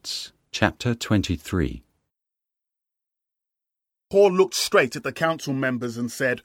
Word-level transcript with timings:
Acts 0.00 0.32
chapter 0.50 0.94
23. 0.94 1.82
Paul 4.08 4.32
looked 4.32 4.54
straight 4.54 4.96
at 4.96 5.02
the 5.02 5.12
council 5.12 5.52
members 5.52 5.98
and 5.98 6.10
said, 6.10 6.40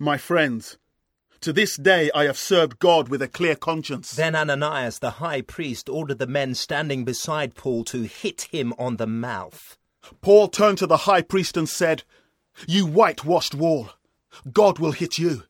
My 0.00 0.18
friends, 0.18 0.78
to 1.42 1.52
this 1.52 1.76
day 1.76 2.10
I 2.12 2.24
have 2.24 2.36
served 2.36 2.80
God 2.80 3.08
with 3.08 3.22
a 3.22 3.28
clear 3.28 3.54
conscience. 3.54 4.10
Then 4.10 4.34
Ananias 4.34 4.98
the 4.98 5.22
high 5.22 5.42
priest 5.42 5.88
ordered 5.88 6.18
the 6.18 6.26
men 6.26 6.56
standing 6.56 7.04
beside 7.04 7.54
Paul 7.54 7.84
to 7.84 8.02
hit 8.02 8.48
him 8.50 8.74
on 8.80 8.96
the 8.96 9.06
mouth. 9.06 9.78
Paul 10.20 10.48
turned 10.48 10.78
to 10.78 10.88
the 10.88 11.06
high 11.06 11.22
priest 11.22 11.56
and 11.56 11.68
said, 11.68 12.02
You 12.66 12.84
whitewashed 12.84 13.54
wall, 13.54 13.90
God 14.52 14.80
will 14.80 14.90
hit 14.90 15.18
you. 15.18 15.44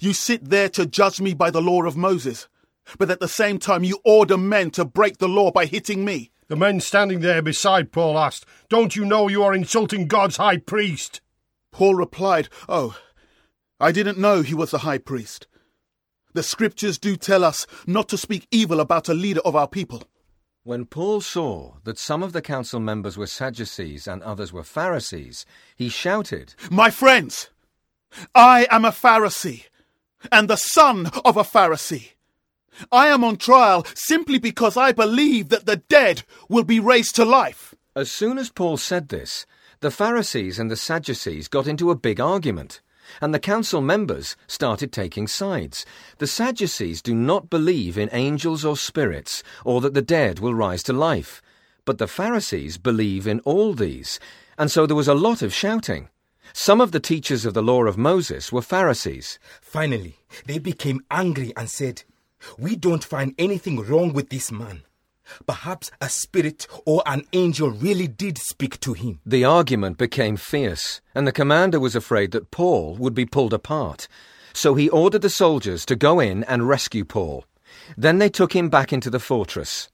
You 0.00 0.12
sit 0.12 0.50
there 0.50 0.68
to 0.68 0.86
judge 0.86 1.20
me 1.20 1.34
by 1.34 1.50
the 1.50 1.60
law 1.60 1.82
of 1.82 1.96
Moses, 1.96 2.46
but 2.96 3.10
at 3.10 3.18
the 3.18 3.26
same 3.26 3.58
time 3.58 3.82
you 3.82 3.98
order 4.04 4.38
men 4.38 4.70
to 4.70 4.84
break 4.84 5.18
the 5.18 5.26
law 5.26 5.50
by 5.50 5.66
hitting 5.66 6.04
me. 6.04 6.30
The 6.48 6.56
men 6.56 6.80
standing 6.80 7.20
there 7.20 7.42
beside 7.42 7.92
Paul 7.92 8.18
asked, 8.18 8.44
Don't 8.68 8.96
you 8.96 9.04
know 9.04 9.28
you 9.28 9.42
are 9.42 9.54
insulting 9.54 10.06
God's 10.06 10.36
high 10.36 10.58
priest? 10.58 11.20
Paul 11.70 11.94
replied, 11.94 12.48
Oh, 12.68 12.98
I 13.80 13.92
didn't 13.92 14.18
know 14.18 14.42
he 14.42 14.54
was 14.54 14.70
the 14.70 14.78
high 14.78 14.98
priest. 14.98 15.46
The 16.34 16.42
scriptures 16.42 16.98
do 16.98 17.16
tell 17.16 17.44
us 17.44 17.66
not 17.86 18.08
to 18.08 18.18
speak 18.18 18.46
evil 18.50 18.80
about 18.80 19.08
a 19.08 19.14
leader 19.14 19.40
of 19.44 19.56
our 19.56 19.68
people. 19.68 20.02
When 20.64 20.86
Paul 20.86 21.20
saw 21.20 21.74
that 21.84 21.98
some 21.98 22.22
of 22.22 22.32
the 22.32 22.42
council 22.42 22.80
members 22.80 23.16
were 23.16 23.26
Sadducees 23.26 24.06
and 24.06 24.22
others 24.22 24.52
were 24.52 24.62
Pharisees, 24.62 25.44
he 25.76 25.88
shouted, 25.88 26.54
My 26.70 26.90
friends, 26.90 27.50
I 28.34 28.66
am 28.70 28.84
a 28.84 28.90
Pharisee, 28.90 29.64
and 30.32 30.48
the 30.48 30.56
son 30.56 31.10
of 31.24 31.36
a 31.36 31.44
Pharisee. 31.44 32.12
I 32.90 33.08
am 33.08 33.24
on 33.24 33.36
trial 33.36 33.86
simply 33.94 34.38
because 34.38 34.76
I 34.76 34.92
believe 34.92 35.48
that 35.50 35.66
the 35.66 35.76
dead 35.76 36.22
will 36.48 36.64
be 36.64 36.80
raised 36.80 37.14
to 37.16 37.24
life. 37.24 37.74
As 37.96 38.10
soon 38.10 38.38
as 38.38 38.50
Paul 38.50 38.76
said 38.76 39.08
this, 39.08 39.46
the 39.80 39.90
Pharisees 39.90 40.58
and 40.58 40.70
the 40.70 40.76
Sadducees 40.76 41.48
got 41.48 41.66
into 41.66 41.90
a 41.90 41.96
big 41.96 42.20
argument, 42.20 42.80
and 43.20 43.34
the 43.34 43.38
council 43.38 43.80
members 43.80 44.36
started 44.46 44.92
taking 44.92 45.26
sides. 45.28 45.84
The 46.18 46.26
Sadducees 46.26 47.02
do 47.02 47.14
not 47.14 47.50
believe 47.50 47.98
in 47.98 48.08
angels 48.12 48.64
or 48.64 48.76
spirits, 48.76 49.42
or 49.64 49.80
that 49.82 49.94
the 49.94 50.02
dead 50.02 50.40
will 50.40 50.54
rise 50.54 50.82
to 50.84 50.92
life. 50.92 51.42
But 51.84 51.98
the 51.98 52.08
Pharisees 52.08 52.78
believe 52.78 53.26
in 53.26 53.40
all 53.40 53.74
these, 53.74 54.18
and 54.56 54.70
so 54.70 54.86
there 54.86 54.96
was 54.96 55.08
a 55.08 55.14
lot 55.14 55.42
of 55.42 55.52
shouting. 55.52 56.08
Some 56.52 56.80
of 56.80 56.92
the 56.92 57.00
teachers 57.00 57.44
of 57.44 57.52
the 57.52 57.62
law 57.62 57.84
of 57.84 57.98
Moses 57.98 58.50
were 58.50 58.62
Pharisees. 58.62 59.38
Finally, 59.60 60.16
they 60.46 60.58
became 60.58 61.04
angry 61.10 61.52
and 61.56 61.68
said, 61.68 62.04
We 62.58 62.76
don't 62.76 63.04
find 63.04 63.34
anything 63.38 63.80
wrong 63.80 64.12
with 64.12 64.30
this 64.30 64.50
man. 64.52 64.82
Perhaps 65.46 65.90
a 66.00 66.08
spirit 66.08 66.66
or 66.84 67.02
an 67.06 67.24
angel 67.32 67.70
really 67.70 68.06
did 68.06 68.38
speak 68.38 68.78
to 68.80 68.92
him. 68.92 69.20
The 69.24 69.44
argument 69.44 69.96
became 69.96 70.36
fierce, 70.36 71.00
and 71.14 71.26
the 71.26 71.32
commander 71.32 71.80
was 71.80 71.96
afraid 71.96 72.32
that 72.32 72.50
Paul 72.50 72.96
would 72.96 73.14
be 73.14 73.24
pulled 73.26 73.54
apart. 73.54 74.06
So 74.52 74.74
he 74.74 74.88
ordered 74.88 75.22
the 75.22 75.30
soldiers 75.30 75.84
to 75.86 75.96
go 75.96 76.20
in 76.20 76.44
and 76.44 76.68
rescue 76.68 77.04
Paul. 77.04 77.44
Then 77.96 78.18
they 78.18 78.28
took 78.28 78.54
him 78.54 78.68
back 78.68 78.92
into 78.92 79.10
the 79.10 79.18
fortress. 79.18 79.88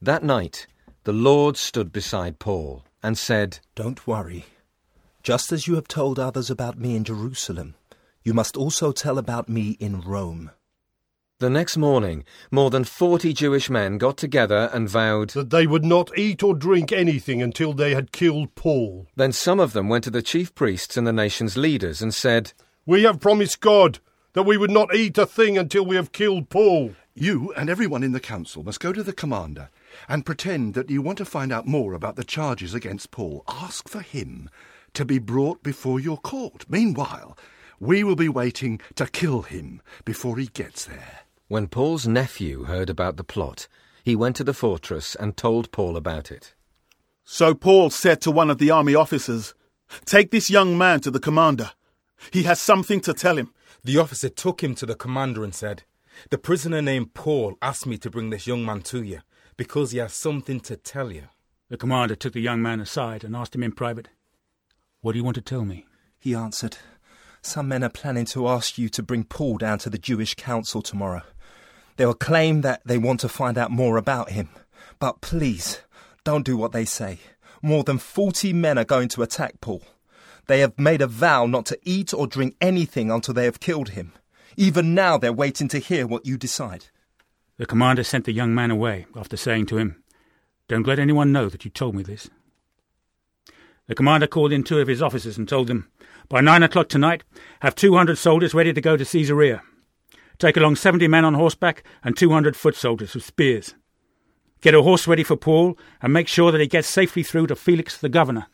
That 0.00 0.22
night, 0.22 0.66
the 1.04 1.12
Lord 1.12 1.56
stood 1.56 1.92
beside 1.92 2.38
Paul 2.38 2.84
and 3.02 3.18
said, 3.18 3.58
Don't 3.74 4.06
worry. 4.06 4.44
Just 5.22 5.52
as 5.52 5.66
you 5.66 5.74
have 5.74 5.88
told 5.88 6.18
others 6.18 6.50
about 6.50 6.78
me 6.78 6.94
in 6.94 7.04
Jerusalem, 7.04 7.74
you 8.22 8.34
must 8.34 8.56
also 8.56 8.92
tell 8.92 9.18
about 9.18 9.48
me 9.48 9.76
in 9.80 10.00
Rome. 10.00 10.50
The 11.40 11.50
next 11.50 11.76
morning, 11.76 12.22
more 12.52 12.70
than 12.70 12.84
forty 12.84 13.32
Jewish 13.32 13.68
men 13.68 13.98
got 13.98 14.16
together 14.16 14.70
and 14.72 14.88
vowed 14.88 15.30
that 15.30 15.50
they 15.50 15.66
would 15.66 15.84
not 15.84 16.16
eat 16.16 16.44
or 16.44 16.54
drink 16.54 16.92
anything 16.92 17.42
until 17.42 17.72
they 17.72 17.92
had 17.92 18.12
killed 18.12 18.54
Paul. 18.54 19.08
Then 19.16 19.32
some 19.32 19.58
of 19.58 19.72
them 19.72 19.88
went 19.88 20.04
to 20.04 20.10
the 20.10 20.22
chief 20.22 20.54
priests 20.54 20.96
and 20.96 21.04
the 21.04 21.12
nation's 21.12 21.56
leaders 21.56 22.00
and 22.00 22.14
said, 22.14 22.52
We 22.86 23.02
have 23.02 23.18
promised 23.18 23.60
God 23.60 23.98
that 24.34 24.44
we 24.44 24.56
would 24.56 24.70
not 24.70 24.94
eat 24.94 25.18
a 25.18 25.26
thing 25.26 25.58
until 25.58 25.84
we 25.84 25.96
have 25.96 26.12
killed 26.12 26.50
Paul. 26.50 26.94
You 27.14 27.52
and 27.56 27.68
everyone 27.68 28.04
in 28.04 28.12
the 28.12 28.20
council 28.20 28.62
must 28.62 28.78
go 28.78 28.92
to 28.92 29.02
the 29.02 29.12
commander 29.12 29.70
and 30.08 30.24
pretend 30.24 30.74
that 30.74 30.88
you 30.88 31.02
want 31.02 31.18
to 31.18 31.24
find 31.24 31.52
out 31.52 31.66
more 31.66 31.94
about 31.94 32.14
the 32.14 32.22
charges 32.22 32.74
against 32.74 33.10
Paul. 33.10 33.42
Ask 33.48 33.88
for 33.88 34.02
him 34.02 34.48
to 34.92 35.04
be 35.04 35.18
brought 35.18 35.64
before 35.64 35.98
your 35.98 36.18
court. 36.18 36.64
Meanwhile, 36.68 37.36
we 37.80 38.04
will 38.04 38.16
be 38.16 38.28
waiting 38.28 38.80
to 38.94 39.06
kill 39.08 39.42
him 39.42 39.82
before 40.04 40.38
he 40.38 40.46
gets 40.46 40.84
there. 40.84 41.23
When 41.54 41.68
Paul's 41.68 42.04
nephew 42.08 42.64
heard 42.64 42.90
about 42.90 43.16
the 43.16 43.22
plot, 43.22 43.68
he 44.02 44.16
went 44.16 44.34
to 44.34 44.42
the 44.42 44.52
fortress 44.52 45.14
and 45.14 45.36
told 45.36 45.70
Paul 45.70 45.96
about 45.96 46.32
it. 46.32 46.52
So 47.22 47.54
Paul 47.54 47.90
said 47.90 48.20
to 48.22 48.32
one 48.32 48.50
of 48.50 48.58
the 48.58 48.72
army 48.72 48.96
officers, 48.96 49.54
Take 50.04 50.32
this 50.32 50.50
young 50.50 50.76
man 50.76 50.98
to 51.02 51.12
the 51.12 51.20
commander. 51.20 51.70
He 52.32 52.42
has 52.42 52.60
something 52.60 53.00
to 53.02 53.14
tell 53.14 53.38
him. 53.38 53.54
The 53.84 53.98
officer 53.98 54.28
took 54.28 54.64
him 54.64 54.74
to 54.74 54.84
the 54.84 54.96
commander 54.96 55.44
and 55.44 55.54
said, 55.54 55.84
The 56.30 56.38
prisoner 56.38 56.82
named 56.82 57.14
Paul 57.14 57.56
asked 57.62 57.86
me 57.86 57.98
to 57.98 58.10
bring 58.10 58.30
this 58.30 58.48
young 58.48 58.64
man 58.66 58.80
to 58.90 59.04
you 59.04 59.20
because 59.56 59.92
he 59.92 59.98
has 59.98 60.12
something 60.12 60.58
to 60.58 60.76
tell 60.76 61.12
you. 61.12 61.28
The 61.68 61.76
commander 61.76 62.16
took 62.16 62.32
the 62.32 62.40
young 62.40 62.62
man 62.62 62.80
aside 62.80 63.22
and 63.22 63.36
asked 63.36 63.54
him 63.54 63.62
in 63.62 63.70
private, 63.70 64.08
What 65.02 65.12
do 65.12 65.18
you 65.18 65.24
want 65.24 65.36
to 65.36 65.40
tell 65.40 65.64
me? 65.64 65.86
He 66.18 66.34
answered, 66.34 66.78
Some 67.42 67.68
men 67.68 67.84
are 67.84 67.90
planning 67.90 68.24
to 68.24 68.48
ask 68.48 68.76
you 68.76 68.88
to 68.88 69.04
bring 69.04 69.22
Paul 69.22 69.58
down 69.58 69.78
to 69.78 69.88
the 69.88 69.98
Jewish 69.98 70.34
council 70.34 70.82
tomorrow. 70.82 71.22
They 71.96 72.06
will 72.06 72.14
claim 72.14 72.62
that 72.62 72.82
they 72.84 72.98
want 72.98 73.20
to 73.20 73.28
find 73.28 73.56
out 73.56 73.70
more 73.70 73.96
about 73.96 74.30
him. 74.30 74.48
But 74.98 75.20
please, 75.20 75.80
don't 76.24 76.44
do 76.44 76.56
what 76.56 76.72
they 76.72 76.84
say. 76.84 77.18
More 77.62 77.84
than 77.84 77.98
40 77.98 78.52
men 78.52 78.78
are 78.78 78.84
going 78.84 79.08
to 79.10 79.22
attack 79.22 79.60
Paul. 79.60 79.82
They 80.46 80.60
have 80.60 80.78
made 80.78 81.00
a 81.00 81.06
vow 81.06 81.46
not 81.46 81.66
to 81.66 81.78
eat 81.82 82.12
or 82.12 82.26
drink 82.26 82.56
anything 82.60 83.10
until 83.10 83.34
they 83.34 83.44
have 83.44 83.60
killed 83.60 83.90
him. 83.90 84.12
Even 84.56 84.94
now, 84.94 85.16
they're 85.16 85.32
waiting 85.32 85.68
to 85.68 85.78
hear 85.78 86.06
what 86.06 86.26
you 86.26 86.36
decide. 86.36 86.86
The 87.56 87.66
commander 87.66 88.04
sent 88.04 88.24
the 88.24 88.32
young 88.32 88.54
man 88.54 88.70
away 88.70 89.06
after 89.16 89.36
saying 89.36 89.66
to 89.66 89.78
him, 89.78 90.02
Don't 90.68 90.86
let 90.86 90.98
anyone 90.98 91.32
know 91.32 91.48
that 91.48 91.64
you 91.64 91.70
told 91.70 91.94
me 91.94 92.02
this. 92.02 92.28
The 93.86 93.94
commander 93.94 94.26
called 94.26 94.52
in 94.52 94.64
two 94.64 94.78
of 94.78 94.88
his 94.88 95.02
officers 95.02 95.38
and 95.38 95.48
told 95.48 95.68
them, 95.68 95.88
By 96.28 96.40
nine 96.40 96.62
o'clock 96.62 96.88
tonight, 96.88 97.22
have 97.60 97.74
200 97.74 98.16
soldiers 98.16 98.54
ready 98.54 98.72
to 98.72 98.80
go 98.80 98.96
to 98.96 99.04
Caesarea. 99.04 99.62
Take 100.38 100.56
along 100.56 100.76
70 100.76 101.06
men 101.08 101.24
on 101.24 101.34
horseback 101.34 101.84
and 102.02 102.16
200 102.16 102.56
foot 102.56 102.74
soldiers 102.74 103.14
with 103.14 103.24
spears. 103.24 103.74
Get 104.60 104.74
a 104.74 104.82
horse 104.82 105.06
ready 105.06 105.22
for 105.22 105.36
Paul 105.36 105.78
and 106.02 106.12
make 106.12 106.28
sure 106.28 106.50
that 106.50 106.60
he 106.60 106.66
gets 106.66 106.88
safely 106.88 107.22
through 107.22 107.48
to 107.48 107.56
Felix 107.56 107.96
the 107.96 108.08
governor. 108.08 108.46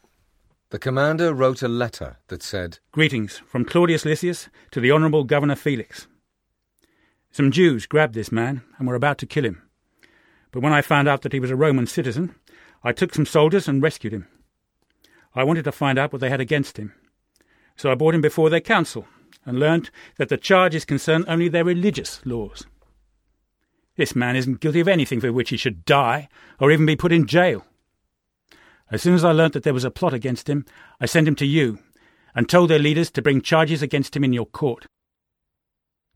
The 0.70 0.78
commander 0.78 1.34
wrote 1.34 1.62
a 1.62 1.68
letter 1.68 2.18
that 2.28 2.42
said, 2.42 2.78
Greetings 2.92 3.38
from 3.46 3.64
Claudius 3.64 4.04
Lysias 4.04 4.48
to 4.70 4.80
the 4.80 4.92
Honourable 4.92 5.24
Governor 5.24 5.56
Felix. 5.56 6.06
Some 7.32 7.50
Jews 7.50 7.86
grabbed 7.86 8.14
this 8.14 8.32
man 8.32 8.62
and 8.78 8.86
were 8.86 8.94
about 8.94 9.18
to 9.18 9.26
kill 9.26 9.44
him. 9.44 9.62
But 10.52 10.62
when 10.62 10.72
I 10.72 10.82
found 10.82 11.08
out 11.08 11.22
that 11.22 11.32
he 11.32 11.40
was 11.40 11.50
a 11.50 11.56
Roman 11.56 11.86
citizen, 11.86 12.34
I 12.82 12.92
took 12.92 13.14
some 13.14 13.26
soldiers 13.26 13.68
and 13.68 13.82
rescued 13.82 14.12
him. 14.12 14.26
I 15.34 15.44
wanted 15.44 15.64
to 15.64 15.72
find 15.72 15.98
out 15.98 16.12
what 16.12 16.20
they 16.20 16.30
had 16.30 16.40
against 16.40 16.76
him. 16.76 16.92
So 17.76 17.90
I 17.90 17.94
brought 17.94 18.14
him 18.14 18.20
before 18.20 18.50
their 18.50 18.60
council 18.60 19.06
and 19.44 19.58
learnt 19.58 19.90
that 20.16 20.28
the 20.28 20.36
charges 20.36 20.84
concern 20.84 21.24
only 21.28 21.48
their 21.48 21.64
religious 21.64 22.20
laws. 22.24 22.66
This 23.96 24.16
man 24.16 24.36
isn't 24.36 24.60
guilty 24.60 24.80
of 24.80 24.88
anything 24.88 25.20
for 25.20 25.32
which 25.32 25.50
he 25.50 25.56
should 25.56 25.84
die 25.84 26.28
or 26.58 26.70
even 26.70 26.86
be 26.86 26.96
put 26.96 27.12
in 27.12 27.26
jail. 27.26 27.64
As 28.90 29.02
soon 29.02 29.14
as 29.14 29.24
I 29.24 29.32
learnt 29.32 29.52
that 29.52 29.62
there 29.62 29.74
was 29.74 29.84
a 29.84 29.90
plot 29.90 30.14
against 30.14 30.48
him, 30.48 30.64
I 31.00 31.06
sent 31.06 31.28
him 31.28 31.36
to 31.36 31.46
you 31.46 31.78
and 32.34 32.48
told 32.48 32.70
their 32.70 32.78
leaders 32.78 33.10
to 33.12 33.22
bring 33.22 33.40
charges 33.40 33.82
against 33.82 34.16
him 34.16 34.24
in 34.24 34.32
your 34.32 34.46
court. 34.46 34.86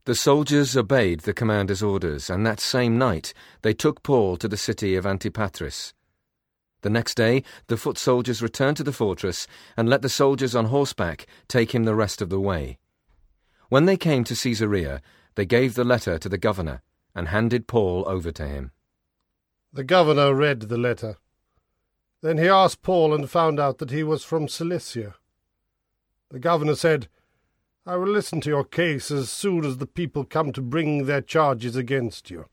The 0.05 0.15
soldiers 0.15 0.77
obeyed 0.77 1.21
the 1.21 1.33
commander's 1.33 1.81
orders, 1.81 2.29
and 2.29 2.45
that 2.45 2.59
same 2.59 2.97
night 2.97 3.33
they 3.63 3.73
took 3.73 4.03
Paul 4.03 4.37
to 4.37 4.47
the 4.47 4.57
city 4.57 4.95
of 4.95 5.05
Antipatris. 5.05 5.93
The 6.81 6.89
next 6.91 7.15
day, 7.15 7.43
the 7.67 7.77
foot 7.77 7.97
soldiers 7.97 8.43
returned 8.43 8.77
to 8.77 8.83
the 8.83 8.91
fortress 8.91 9.47
and 9.75 9.89
let 9.89 10.03
the 10.03 10.09
soldiers 10.09 10.55
on 10.55 10.65
horseback 10.65 11.25
take 11.47 11.73
him 11.73 11.85
the 11.85 11.95
rest 11.95 12.21
of 12.21 12.29
the 12.29 12.39
way. 12.39 12.77
When 13.69 13.85
they 13.85 13.97
came 13.97 14.23
to 14.25 14.35
Caesarea, 14.35 15.01
they 15.35 15.45
gave 15.45 15.75
the 15.75 15.83
letter 15.83 16.17
to 16.17 16.29
the 16.29 16.37
governor 16.37 16.81
and 17.13 17.29
handed 17.29 17.67
Paul 17.67 18.03
over 18.07 18.31
to 18.31 18.47
him. 18.47 18.71
The 19.73 19.83
governor 19.83 20.33
read 20.33 20.61
the 20.61 20.77
letter. 20.77 21.17
Then 22.21 22.37
he 22.37 22.47
asked 22.47 22.81
Paul 22.81 23.13
and 23.13 23.29
found 23.29 23.59
out 23.59 23.79
that 23.79 23.91
he 23.91 24.03
was 24.03 24.23
from 24.23 24.47
Cilicia. 24.47 25.15
The 26.29 26.39
governor 26.39 26.75
said, 26.75 27.07
I 27.85 27.97
will 27.97 28.07
listen 28.07 28.41
to 28.41 28.49
your 28.49 28.63
case 28.63 29.11
as 29.11 29.29
soon 29.29 29.63
as 29.63 29.77
the 29.77 29.85
people 29.85 30.23
come 30.23 30.51
to 30.53 30.61
bring 30.61 31.05
their 31.05 31.21
charges 31.21 31.75
against 31.75 32.31
you. 32.31 32.45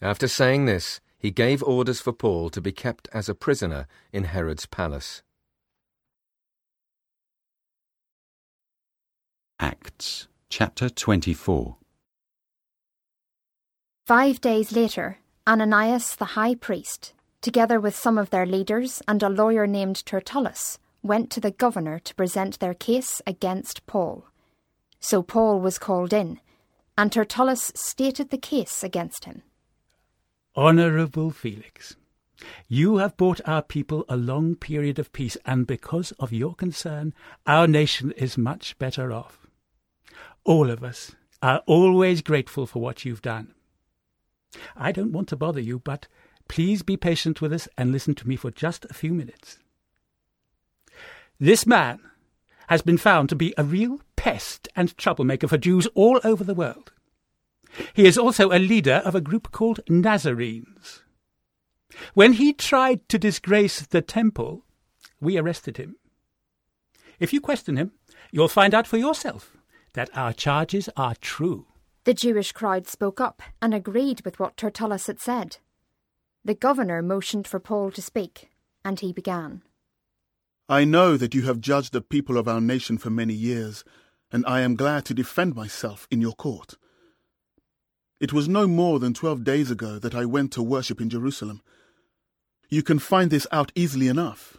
After 0.00 0.28
saying 0.28 0.66
this, 0.66 1.00
he 1.18 1.30
gave 1.30 1.62
orders 1.62 2.00
for 2.00 2.12
Paul 2.12 2.48
to 2.50 2.60
be 2.60 2.72
kept 2.72 3.08
as 3.12 3.28
a 3.28 3.34
prisoner 3.34 3.86
in 4.12 4.24
Herod's 4.24 4.66
palace. 4.66 5.22
Acts 9.58 10.27
chapter 10.50 10.88
24. 10.88 11.76
Five 14.06 14.40
days 14.40 14.72
later, 14.72 15.18
Ananias 15.46 16.16
the 16.16 16.24
high 16.36 16.54
priest, 16.54 17.12
together 17.42 17.78
with 17.78 17.94
some 17.94 18.16
of 18.16 18.30
their 18.30 18.46
leaders 18.46 19.02
and 19.06 19.22
a 19.22 19.28
lawyer 19.28 19.66
named 19.66 20.04
Tertullus, 20.06 20.78
went 21.02 21.30
to 21.30 21.40
the 21.40 21.50
governor 21.50 21.98
to 21.98 22.14
present 22.14 22.58
their 22.58 22.72
case 22.72 23.20
against 23.26 23.86
Paul. 23.86 24.26
So 25.00 25.22
Paul 25.22 25.60
was 25.60 25.78
called 25.78 26.12
in, 26.14 26.40
and 26.96 27.12
Tertullus 27.12 27.70
stated 27.74 28.30
the 28.30 28.38
case 28.38 28.82
against 28.82 29.26
him. 29.26 29.42
Honourable 30.56 31.30
Felix, 31.30 31.96
you 32.68 32.96
have 32.96 33.16
brought 33.18 33.40
our 33.44 33.62
people 33.62 34.06
a 34.08 34.16
long 34.16 34.56
period 34.56 34.98
of 34.98 35.12
peace, 35.12 35.36
and 35.44 35.66
because 35.66 36.12
of 36.12 36.32
your 36.32 36.54
concern, 36.54 37.12
our 37.46 37.66
nation 37.68 38.12
is 38.12 38.38
much 38.38 38.78
better 38.78 39.12
off. 39.12 39.47
All 40.48 40.70
of 40.70 40.82
us 40.82 41.14
are 41.42 41.62
always 41.66 42.22
grateful 42.22 42.66
for 42.66 42.80
what 42.80 43.04
you've 43.04 43.20
done. 43.20 43.52
I 44.74 44.92
don't 44.92 45.12
want 45.12 45.28
to 45.28 45.36
bother 45.36 45.60
you, 45.60 45.78
but 45.78 46.08
please 46.48 46.82
be 46.82 46.96
patient 46.96 47.42
with 47.42 47.52
us 47.52 47.68
and 47.76 47.92
listen 47.92 48.14
to 48.14 48.26
me 48.26 48.34
for 48.34 48.50
just 48.50 48.86
a 48.86 48.94
few 48.94 49.12
minutes. 49.12 49.58
This 51.38 51.66
man 51.66 52.00
has 52.68 52.80
been 52.80 52.96
found 52.96 53.28
to 53.28 53.36
be 53.36 53.52
a 53.58 53.62
real 53.62 54.00
pest 54.16 54.68
and 54.74 54.96
troublemaker 54.96 55.48
for 55.48 55.58
Jews 55.58 55.86
all 55.94 56.18
over 56.24 56.44
the 56.44 56.54
world. 56.54 56.92
He 57.92 58.06
is 58.06 58.16
also 58.16 58.50
a 58.50 58.58
leader 58.58 59.02
of 59.04 59.14
a 59.14 59.20
group 59.20 59.52
called 59.52 59.80
Nazarenes. 59.86 61.02
When 62.14 62.32
he 62.32 62.54
tried 62.54 63.06
to 63.10 63.18
disgrace 63.18 63.82
the 63.82 64.00
temple, 64.00 64.64
we 65.20 65.36
arrested 65.36 65.76
him. 65.76 65.96
If 67.20 67.34
you 67.34 67.42
question 67.42 67.76
him, 67.76 67.92
you'll 68.32 68.48
find 68.48 68.72
out 68.72 68.86
for 68.86 68.96
yourself 68.96 69.57
that 69.98 70.16
our 70.16 70.32
charges 70.32 70.88
are 70.96 71.16
true. 71.20 71.66
The 72.04 72.14
Jewish 72.14 72.52
crowd 72.52 72.86
spoke 72.86 73.20
up 73.20 73.42
and 73.60 73.74
agreed 73.74 74.20
with 74.24 74.38
what 74.38 74.56
Tertullus 74.56 75.08
had 75.08 75.18
said. 75.18 75.56
The 76.44 76.54
governor 76.54 77.02
motioned 77.02 77.48
for 77.48 77.58
Paul 77.58 77.90
to 77.90 78.00
speak, 78.00 78.48
and 78.84 79.00
he 79.00 79.12
began. 79.12 79.62
I 80.68 80.84
know 80.84 81.16
that 81.16 81.34
you 81.34 81.42
have 81.46 81.60
judged 81.60 81.92
the 81.92 82.00
people 82.00 82.38
of 82.38 82.46
our 82.46 82.60
nation 82.60 82.96
for 82.96 83.10
many 83.10 83.34
years, 83.34 83.82
and 84.30 84.46
I 84.46 84.60
am 84.60 84.76
glad 84.76 85.04
to 85.06 85.14
defend 85.14 85.56
myself 85.56 86.06
in 86.12 86.20
your 86.20 86.34
court. 86.34 86.76
It 88.20 88.32
was 88.32 88.48
no 88.48 88.68
more 88.68 89.00
than 89.00 89.14
twelve 89.14 89.42
days 89.42 89.68
ago 89.68 89.98
that 89.98 90.14
I 90.14 90.26
went 90.26 90.52
to 90.52 90.62
worship 90.62 91.00
in 91.00 91.10
Jerusalem. 91.10 91.60
You 92.68 92.84
can 92.84 93.00
find 93.00 93.32
this 93.32 93.48
out 93.50 93.72
easily 93.74 94.06
enough. 94.06 94.58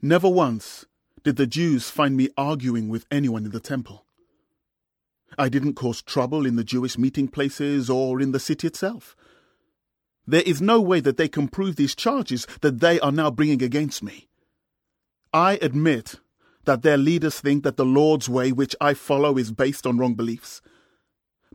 Never 0.00 0.28
once 0.28 0.86
did 1.24 1.36
the 1.36 1.46
Jews 1.46 1.90
find 1.90 2.16
me 2.16 2.28
arguing 2.36 2.88
with 2.88 3.06
anyone 3.10 3.44
in 3.44 3.50
the 3.50 3.60
temple. 3.60 4.04
I 5.38 5.48
didn't 5.48 5.74
cause 5.74 6.02
trouble 6.02 6.46
in 6.46 6.56
the 6.56 6.62
Jewish 6.62 6.96
meeting 6.96 7.28
places 7.28 7.90
or 7.90 8.20
in 8.20 8.32
the 8.32 8.38
city 8.38 8.66
itself. 8.66 9.16
There 10.26 10.42
is 10.42 10.62
no 10.62 10.80
way 10.80 11.00
that 11.00 11.16
they 11.16 11.28
can 11.28 11.48
prove 11.48 11.76
these 11.76 11.94
charges 11.94 12.46
that 12.60 12.80
they 12.80 13.00
are 13.00 13.12
now 13.12 13.30
bringing 13.30 13.62
against 13.62 14.02
me. 14.02 14.28
I 15.32 15.58
admit 15.60 16.20
that 16.64 16.82
their 16.82 16.96
leaders 16.96 17.40
think 17.40 17.64
that 17.64 17.76
the 17.76 17.84
Lord's 17.84 18.28
way, 18.28 18.52
which 18.52 18.76
I 18.80 18.94
follow, 18.94 19.36
is 19.36 19.52
based 19.52 19.86
on 19.86 19.98
wrong 19.98 20.14
beliefs. 20.14 20.62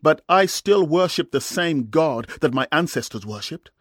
But 0.02 0.22
I 0.30 0.46
still 0.46 0.86
worship 0.86 1.32
the 1.32 1.42
same 1.42 1.90
God 1.90 2.28
that 2.42 2.54
my 2.54 2.68
ancestors 2.72 3.26
worshipped. 3.26 3.72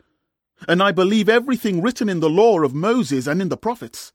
And 0.67 0.83
I 0.83 0.93
believe 0.93 1.29
everything 1.29 1.83
written 1.83 2.09
in 2.09 2.21
the 2.21 2.31
law 2.31 2.61
of 2.61 2.75
Moses 2.75 3.27
and 3.27 3.41
in 3.43 3.49
the 3.49 3.57
prophets. 3.57 4.13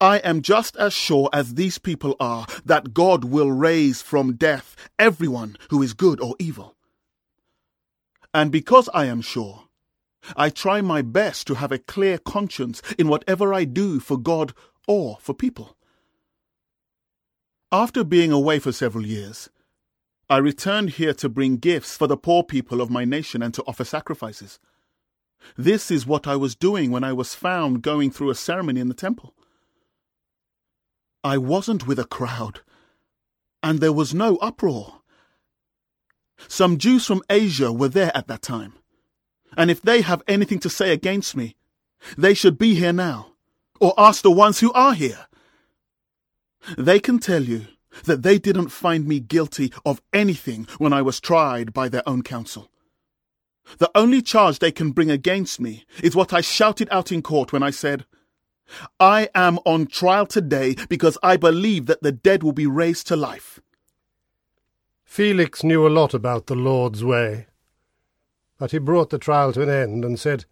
I 0.00 0.18
am 0.18 0.42
just 0.42 0.76
as 0.76 0.92
sure 0.92 1.30
as 1.32 1.54
these 1.54 1.78
people 1.78 2.16
are 2.18 2.46
that 2.64 2.94
God 2.94 3.24
will 3.24 3.50
raise 3.50 4.02
from 4.02 4.34
death 4.34 4.76
everyone 4.98 5.56
who 5.70 5.82
is 5.82 5.94
good 5.94 6.20
or 6.20 6.34
evil. 6.38 6.74
And 8.32 8.50
because 8.50 8.88
I 8.92 9.06
am 9.06 9.20
sure, 9.20 9.64
I 10.36 10.50
try 10.50 10.80
my 10.80 11.02
best 11.02 11.46
to 11.46 11.54
have 11.54 11.70
a 11.70 11.78
clear 11.78 12.18
conscience 12.18 12.82
in 12.98 13.08
whatever 13.08 13.54
I 13.54 13.64
do 13.64 14.00
for 14.00 14.16
God 14.16 14.52
or 14.88 15.18
for 15.20 15.34
people. 15.34 15.76
After 17.70 18.04
being 18.04 18.32
away 18.32 18.58
for 18.58 18.72
several 18.72 19.06
years, 19.06 19.50
I 20.28 20.38
returned 20.38 20.90
here 20.90 21.14
to 21.14 21.28
bring 21.28 21.58
gifts 21.58 21.96
for 21.96 22.06
the 22.06 22.16
poor 22.16 22.42
people 22.42 22.80
of 22.80 22.90
my 22.90 23.04
nation 23.04 23.42
and 23.42 23.52
to 23.54 23.62
offer 23.66 23.84
sacrifices. 23.84 24.58
This 25.56 25.90
is 25.90 26.06
what 26.06 26.26
I 26.26 26.36
was 26.36 26.56
doing 26.56 26.90
when 26.90 27.04
I 27.04 27.12
was 27.12 27.34
found 27.34 27.82
going 27.82 28.10
through 28.10 28.30
a 28.30 28.34
ceremony 28.34 28.80
in 28.80 28.88
the 28.88 28.94
temple. 28.94 29.34
I 31.24 31.38
wasn't 31.38 31.86
with 31.86 31.98
a 31.98 32.04
crowd, 32.04 32.60
and 33.62 33.80
there 33.80 33.92
was 33.92 34.14
no 34.14 34.36
uproar. 34.36 35.00
Some 36.46 36.78
Jews 36.78 37.06
from 37.06 37.22
Asia 37.28 37.72
were 37.72 37.88
there 37.88 38.16
at 38.16 38.28
that 38.28 38.42
time 38.42 38.74
and 39.56 39.70
if 39.70 39.82
they 39.82 40.00
have 40.02 40.22
anything 40.26 40.58
to 40.60 40.70
say 40.70 40.92
against 40.92 41.36
me, 41.36 41.56
they 42.16 42.34
should 42.34 42.58
be 42.58 42.74
here 42.74 42.92
now, 42.92 43.32
or 43.80 43.94
ask 43.96 44.22
the 44.22 44.30
ones 44.30 44.60
who 44.60 44.72
are 44.72 44.94
here. 44.94 45.26
They 46.76 46.98
can 46.98 47.18
tell 47.18 47.42
you 47.42 47.66
that 48.04 48.22
they 48.22 48.38
didn't 48.38 48.68
find 48.68 49.06
me 49.06 49.20
guilty 49.20 49.72
of 49.84 50.02
anything 50.12 50.66
when 50.78 50.92
I 50.92 51.02
was 51.02 51.20
tried 51.20 51.72
by 51.72 51.88
their 51.88 52.06
own 52.08 52.22
council. 52.22 52.70
The 53.78 53.90
only 53.94 54.20
charge 54.20 54.58
they 54.58 54.72
can 54.72 54.90
bring 54.90 55.10
against 55.10 55.60
me 55.60 55.84
is 56.02 56.16
what 56.16 56.32
I 56.32 56.40
shouted 56.40 56.88
out 56.90 57.12
in 57.12 57.22
court 57.22 57.52
when 57.52 57.62
I 57.62 57.70
said, 57.70 58.04
I 58.98 59.28
am 59.34 59.58
on 59.64 59.86
trial 59.86 60.26
today 60.26 60.76
because 60.88 61.18
I 61.22 61.36
believe 61.36 61.86
that 61.86 62.02
the 62.02 62.12
dead 62.12 62.42
will 62.42 62.52
be 62.52 62.66
raised 62.66 63.06
to 63.08 63.16
life. 63.16 63.60
Felix 65.04 65.62
knew 65.62 65.86
a 65.86 65.88
lot 65.88 66.14
about 66.14 66.46
the 66.46 66.56
Lord's 66.56 67.04
way. 67.04 67.46
But 68.58 68.70
he 68.70 68.78
brought 68.78 69.10
the 69.10 69.18
trial 69.18 69.52
to 69.52 69.62
an 69.62 69.68
end 69.68 70.04
and 70.04 70.18
said, 70.18 70.44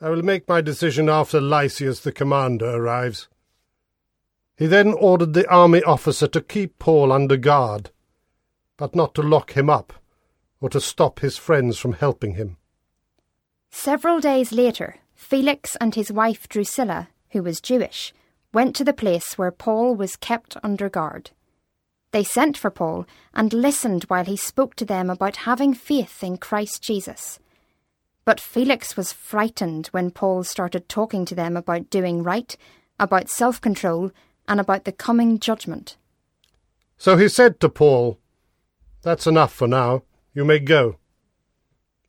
I 0.00 0.08
will 0.08 0.22
make 0.22 0.48
my 0.48 0.60
decision 0.60 1.08
after 1.08 1.40
Lysias 1.40 2.00
the 2.00 2.12
commander 2.12 2.70
arrives. 2.70 3.28
He 4.56 4.66
then 4.66 4.92
ordered 4.92 5.34
the 5.34 5.48
army 5.50 5.82
officer 5.82 6.26
to 6.28 6.40
keep 6.40 6.78
Paul 6.78 7.12
under 7.12 7.36
guard, 7.36 7.90
but 8.76 8.94
not 8.94 9.14
to 9.14 9.22
lock 9.22 9.52
him 9.52 9.68
up 9.68 9.92
or 10.60 10.70
to 10.70 10.80
stop 10.80 11.20
his 11.20 11.36
friends 11.36 11.78
from 11.78 11.94
helping 11.94 12.34
him. 12.34 12.56
Several 13.70 14.20
days 14.20 14.52
later, 14.52 14.96
Felix 15.20 15.76
and 15.76 15.94
his 15.94 16.10
wife 16.10 16.48
Drusilla, 16.48 17.08
who 17.30 17.42
was 17.42 17.60
Jewish, 17.60 18.12
went 18.52 18.74
to 18.74 18.82
the 18.82 18.94
place 18.94 19.38
where 19.38 19.52
Paul 19.52 19.94
was 19.94 20.16
kept 20.16 20.56
under 20.64 20.88
guard. 20.88 21.30
They 22.10 22.24
sent 22.24 22.56
for 22.56 22.70
Paul 22.70 23.06
and 23.32 23.52
listened 23.52 24.04
while 24.04 24.24
he 24.24 24.36
spoke 24.36 24.74
to 24.76 24.84
them 24.84 25.08
about 25.08 25.44
having 25.44 25.72
faith 25.72 26.24
in 26.24 26.38
Christ 26.38 26.82
Jesus. 26.82 27.38
But 28.24 28.40
Felix 28.40 28.96
was 28.96 29.12
frightened 29.12 29.88
when 29.88 30.10
Paul 30.10 30.42
started 30.42 30.88
talking 30.88 31.24
to 31.26 31.34
them 31.36 31.56
about 31.56 31.90
doing 31.90 32.24
right, 32.24 32.56
about 32.98 33.28
self 33.28 33.60
control, 33.60 34.10
and 34.48 34.58
about 34.58 34.84
the 34.84 34.90
coming 34.90 35.38
judgment. 35.38 35.96
So 36.96 37.16
he 37.16 37.28
said 37.28 37.60
to 37.60 37.68
Paul, 37.68 38.18
That's 39.02 39.28
enough 39.28 39.52
for 39.52 39.68
now. 39.68 40.02
You 40.34 40.44
may 40.44 40.58
go. 40.58 40.96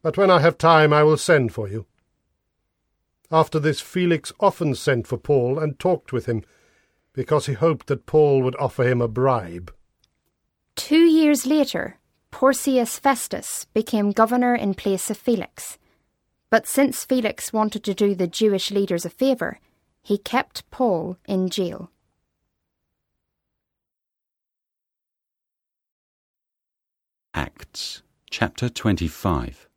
But 0.01 0.17
when 0.17 0.31
I 0.31 0.39
have 0.39 0.57
time, 0.57 0.91
I 0.91 1.03
will 1.03 1.17
send 1.17 1.53
for 1.53 1.67
you. 1.67 1.85
After 3.31 3.59
this, 3.59 3.79
Felix 3.79 4.33
often 4.41 4.75
sent 4.75 5.07
for 5.07 5.17
Paul 5.17 5.57
and 5.57 5.79
talked 5.79 6.11
with 6.11 6.25
him, 6.25 6.43
because 7.13 7.45
he 7.45 7.53
hoped 7.53 7.87
that 7.87 8.05
Paul 8.05 8.41
would 8.41 8.55
offer 8.57 8.83
him 8.83 9.01
a 9.01 9.07
bribe. 9.07 9.73
Two 10.75 11.05
years 11.05 11.45
later, 11.45 11.97
Porcius 12.29 12.99
Festus 12.99 13.65
became 13.73 14.11
governor 14.11 14.53
in 14.53 14.73
place 14.73 15.09
of 15.09 15.17
Felix. 15.17 15.77
But 16.49 16.67
since 16.67 17.05
Felix 17.05 17.53
wanted 17.53 17.83
to 17.85 17.93
do 17.93 18.15
the 18.15 18.27
Jewish 18.27 18.71
leaders 18.71 19.05
a 19.05 19.09
favour, 19.09 19.59
he 20.01 20.17
kept 20.17 20.69
Paul 20.69 21.17
in 21.25 21.49
jail. 21.49 21.89
Acts 27.33 28.01
chapter 28.29 28.67
25 28.67 29.69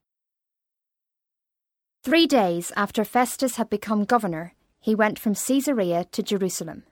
Three 2.05 2.27
days 2.27 2.71
after 2.77 3.03
Festus 3.03 3.57
had 3.57 3.71
become 3.71 4.05
governor, 4.05 4.53
he 4.79 4.95
went 4.95 5.19
from 5.19 5.35
Caesarea 5.35 6.05
to 6.13 6.23
Jerusalem. 6.23 6.83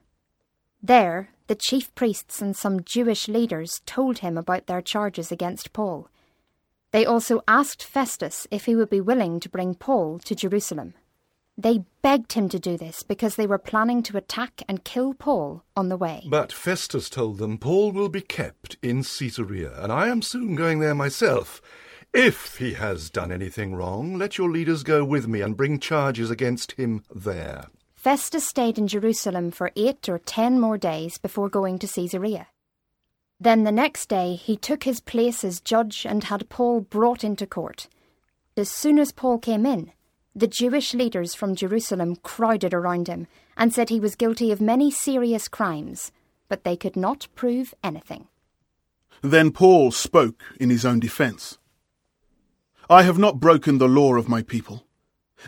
There, 0.83 1.29
the 1.49 1.55
chief 1.55 1.95
priests 1.95 2.41
and 2.41 2.57
some 2.57 2.83
Jewish 2.83 3.29
leaders 3.29 3.83
told 3.85 4.21
him 4.21 4.39
about 4.39 4.69
their 4.69 4.81
charges 4.81 5.31
against 5.31 5.75
Paul. 5.75 6.09
They 6.93 7.05
also 7.05 7.43
asked 7.47 7.85
Festus 7.85 8.47
if 8.51 8.65
he 8.65 8.75
would 8.75 8.89
be 8.89 9.03
willing 9.03 9.39
to 9.41 9.51
bring 9.51 9.75
Paul 9.75 10.19
to 10.21 10.35
Jerusalem. 10.35 10.95
They 11.59 11.85
begged 12.01 12.33
him 12.33 12.49
to 12.49 12.59
do 12.59 12.79
this 12.79 13.03
because 13.03 13.37
they 13.37 13.47
were 13.47 13.59
planning 13.59 14.03
to 14.05 14.17
attack 14.17 14.63
and 14.67 14.83
kill 14.83 15.13
Paul 15.13 15.63
on 15.77 15.91
the 15.91 15.99
way. 15.99 16.25
But 16.31 16.55
Festus 16.55 17.11
told 17.11 17.37
them 17.37 17.59
Paul 17.59 17.93
will 17.93 18.09
be 18.09 18.23
kept 18.23 18.79
in 18.83 19.03
Caesarea, 19.03 19.75
and 19.77 19.93
I 19.93 20.09
am 20.09 20.23
soon 20.23 20.55
going 20.55 20.81
there 20.81 20.95
myself. 20.95 21.61
If 22.15 22.59
he 22.59 22.75
has 22.75 23.09
done 23.09 23.33
anything 23.33 23.75
wrong, 23.75 24.19
let 24.19 24.37
your 24.37 24.51
leaders 24.51 24.83
go 24.83 25.03
with 25.03 25.27
me 25.27 25.41
and 25.41 25.57
bring 25.57 25.79
charges 25.79 26.31
against 26.31 26.73
him 26.73 27.05
there. 27.15 27.69
Festus 27.95 28.47
stayed 28.47 28.77
in 28.77 28.87
Jerusalem 28.87 29.51
for 29.51 29.73
eight 29.77 30.09
or 30.11 30.19
ten 30.19 30.61
more 30.61 30.77
days 30.77 31.17
before 31.17 31.49
going 31.49 31.79
to 31.79 31.87
Caesarea. 31.87 32.49
Then 33.41 33.65
the 33.65 33.73
next 33.73 34.11
day 34.11 34.35
he 34.35 34.57
took 34.57 34.85
his 34.85 35.01
place 35.01 35.43
as 35.43 35.61
judge 35.61 36.05
and 36.05 36.25
had 36.25 36.51
Paul 36.51 36.83
brought 36.83 37.25
into 37.25 37.47
court. 37.47 37.89
As 38.59 38.69
soon 38.69 38.99
as 38.99 39.11
Paul 39.11 39.39
came 39.39 39.65
in, 39.65 39.93
the 40.35 40.47
Jewish 40.47 40.93
leaders 40.93 41.35
from 41.35 41.55
Jerusalem 41.55 42.17
crowded 42.17 42.75
around 42.75 43.09
him 43.09 43.27
and 43.57 43.73
said 43.73 43.89
he 43.89 44.01
was 44.01 44.17
guilty 44.17 44.53
of 44.53 44.61
many 44.61 44.91
serious 44.91 45.49
crimes, 45.49 46.13
but 46.49 46.65
they 46.65 46.77
could 46.77 46.97
not 46.97 47.29
prove 47.35 47.73
anything. 47.83 48.29
Then 49.23 49.51
Paul 49.51 49.93
spoke 49.93 50.43
in 50.61 50.69
his 50.69 50.85
own 50.85 51.01
defense. 51.01 51.59
I 52.91 53.03
have 53.03 53.19
not 53.19 53.41
broken 53.41 53.79
the 53.79 53.89
law 53.89 54.17
of 54.17 54.29
my 54.29 54.43
people, 54.43 54.85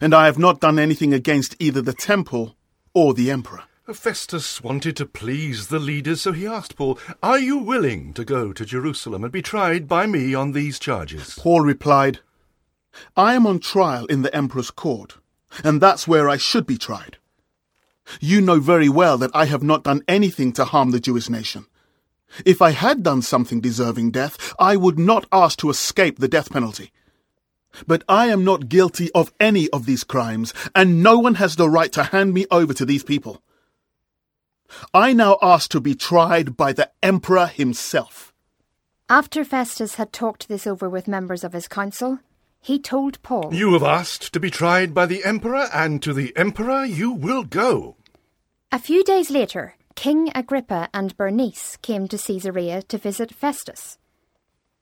and 0.01 0.15
I 0.15 0.27
have 0.27 0.39
not 0.39 0.61
done 0.61 0.79
anything 0.79 1.13
against 1.13 1.57
either 1.59 1.83
the 1.83 1.93
temple 1.93 2.57
or 2.95 3.15
the 3.15 3.31
emperor. 3.31 3.65
Festus 3.93 4.63
wanted 4.63 4.97
to 4.97 5.05
please 5.05 5.67
the 5.67 5.79
leaders, 5.79 6.23
so 6.23 6.33
he 6.33 6.47
asked 6.47 6.75
Paul, 6.75 6.99
Are 7.23 7.39
you 7.39 7.59
willing 7.59 8.15
to 8.15 8.25
go 8.25 8.53
to 8.53 8.65
Jerusalem 8.65 9.25
and 9.25 9.33
be 9.33 9.43
tried 9.43 9.87
by 9.87 10.07
me 10.07 10.35
on 10.35 10.53
these 10.53 10.79
charges? 10.79 11.35
Paul 11.39 11.61
replied, 11.61 12.21
I 13.17 13.35
am 13.35 13.47
on 13.47 13.59
trial 13.59 14.07
in 14.07 14.23
the 14.23 14.35
emperor's 14.35 14.71
court, 14.71 15.19
and 15.63 15.81
that's 15.81 16.09
where 16.09 16.31
I 16.31 16.39
should 16.39 16.67
be 16.67 16.79
tried. 16.79 17.19
You 18.21 18.41
know 18.41 18.59
very 18.59 18.89
well 18.89 19.19
that 19.19 19.31
I 19.35 19.47
have 19.47 19.63
not 19.63 19.85
done 19.85 20.03
anything 20.09 20.53
to 20.55 20.65
harm 20.65 20.91
the 20.91 21.01
Jewish 21.01 21.29
nation. 21.29 21.67
If 22.45 22.63
I 22.63 22.71
had 22.71 23.03
done 23.03 23.23
something 23.23 23.61
deserving 23.61 24.13
death, 24.13 24.55
I 24.59 24.77
would 24.77 24.99
not 24.99 25.27
ask 25.31 25.59
to 25.59 25.71
escape 25.71 26.19
the 26.19 26.29
death 26.29 26.51
penalty. 26.51 26.91
But 27.87 28.05
I 28.09 28.27
am 28.27 28.45
not 28.45 28.69
guilty 28.69 29.11
of 29.13 29.33
any 29.41 29.69
of 29.71 29.87
these 29.87 30.05
crimes, 30.05 30.55
and 30.75 31.03
no 31.03 31.19
one 31.19 31.35
has 31.37 31.57
the 31.57 31.69
right 31.69 31.93
to 31.93 32.05
hand 32.05 32.35
me 32.35 32.47
over 32.51 32.75
to 32.75 32.85
these 32.85 33.05
people. 33.05 33.43
I 34.93 35.13
now 35.13 35.39
ask 35.43 35.71
to 35.71 35.81
be 35.81 35.95
tried 35.95 36.57
by 36.57 36.73
the 36.73 36.91
emperor 37.03 37.47
himself. 37.47 38.33
After 39.09 39.45
Festus 39.45 39.97
had 39.97 40.13
talked 40.13 40.49
this 40.49 40.67
over 40.67 40.89
with 40.89 41.07
members 41.09 41.45
of 41.45 41.53
his 41.53 41.69
council, 41.69 42.21
he 42.61 42.79
told 42.79 43.23
Paul, 43.23 43.53
You 43.53 43.75
have 43.75 43.83
asked 43.83 44.33
to 44.33 44.41
be 44.41 44.51
tried 44.51 44.95
by 44.95 45.07
the 45.07 45.25
emperor, 45.25 45.69
and 45.75 46.03
to 46.03 46.15
the 46.15 46.35
emperor 46.37 46.85
you 46.85 47.13
will 47.13 47.45
go. 47.45 47.97
A 48.73 48.79
few 48.79 49.05
days 49.05 49.31
later, 49.31 49.75
King 49.95 50.33
Agrippa 50.35 50.89
and 50.95 51.17
Bernice 51.17 51.77
came 51.83 52.09
to 52.09 52.19
Caesarea 52.19 52.83
to 52.83 52.99
visit 52.99 53.35
Festus. 53.35 53.99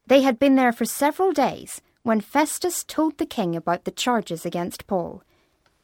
They 0.07 0.23
had 0.23 0.39
been 0.39 0.55
there 0.55 0.73
for 0.73 0.85
several 0.85 1.33
days 1.33 1.83
when 2.03 2.21
Festus 2.21 2.85
told 2.85 3.19
the 3.19 3.27
king 3.27 3.55
about 3.55 3.85
the 3.85 3.91
charges 3.91 4.45
against 4.45 4.87
Paul. 4.87 5.23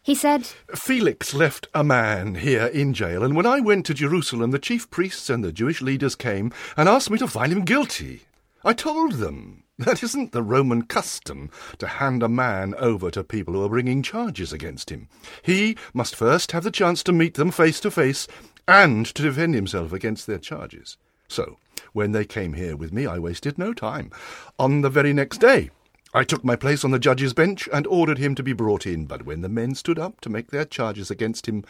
He 0.02 0.14
said, 0.14 0.46
Felix 0.74 1.34
left 1.34 1.68
a 1.74 1.84
man 1.84 2.36
here 2.36 2.66
in 2.66 2.94
jail, 2.94 3.22
and 3.22 3.36
when 3.36 3.46
I 3.46 3.60
went 3.60 3.84
to 3.86 3.94
Jerusalem, 3.94 4.50
the 4.50 4.58
chief 4.58 4.90
priests 4.90 5.28
and 5.28 5.44
the 5.44 5.52
Jewish 5.52 5.82
leaders 5.82 6.14
came 6.14 6.52
and 6.76 6.88
asked 6.88 7.10
me 7.10 7.18
to 7.18 7.28
find 7.28 7.52
him 7.52 7.64
guilty. 7.64 8.22
I 8.64 8.72
told 8.72 9.14
them 9.14 9.64
that 9.78 10.02
isn't 10.02 10.32
the 10.32 10.42
Roman 10.42 10.82
custom 10.82 11.50
to 11.78 11.86
hand 11.86 12.22
a 12.22 12.28
man 12.28 12.74
over 12.78 13.10
to 13.12 13.22
people 13.22 13.54
who 13.54 13.64
are 13.64 13.68
bringing 13.68 14.02
charges 14.02 14.52
against 14.52 14.90
him. 14.90 15.08
He 15.42 15.76
must 15.94 16.16
first 16.16 16.52
have 16.52 16.64
the 16.64 16.70
chance 16.70 17.02
to 17.04 17.12
meet 17.12 17.34
them 17.34 17.50
face 17.50 17.78
to 17.80 17.90
face 17.90 18.26
and 18.66 19.06
to 19.06 19.22
defend 19.22 19.54
himself 19.54 19.92
against 19.92 20.26
their 20.26 20.38
charges. 20.38 20.96
So, 21.28 21.58
when 21.92 22.12
they 22.12 22.24
came 22.24 22.54
here 22.54 22.76
with 22.76 22.92
me, 22.92 23.06
I 23.06 23.18
wasted 23.18 23.58
no 23.58 23.72
time. 23.72 24.10
On 24.58 24.80
the 24.80 24.90
very 24.90 25.12
next 25.12 25.38
day, 25.38 25.70
I 26.18 26.24
took 26.24 26.44
my 26.44 26.56
place 26.56 26.84
on 26.84 26.90
the 26.90 26.98
judge's 26.98 27.32
bench 27.32 27.68
and 27.72 27.86
ordered 27.86 28.18
him 28.18 28.34
to 28.34 28.42
be 28.42 28.52
brought 28.52 28.88
in, 28.88 29.06
but 29.06 29.24
when 29.24 29.40
the 29.40 29.48
men 29.48 29.76
stood 29.76 30.00
up 30.00 30.20
to 30.22 30.28
make 30.28 30.50
their 30.50 30.64
charges 30.64 31.12
against 31.12 31.46
him, 31.46 31.64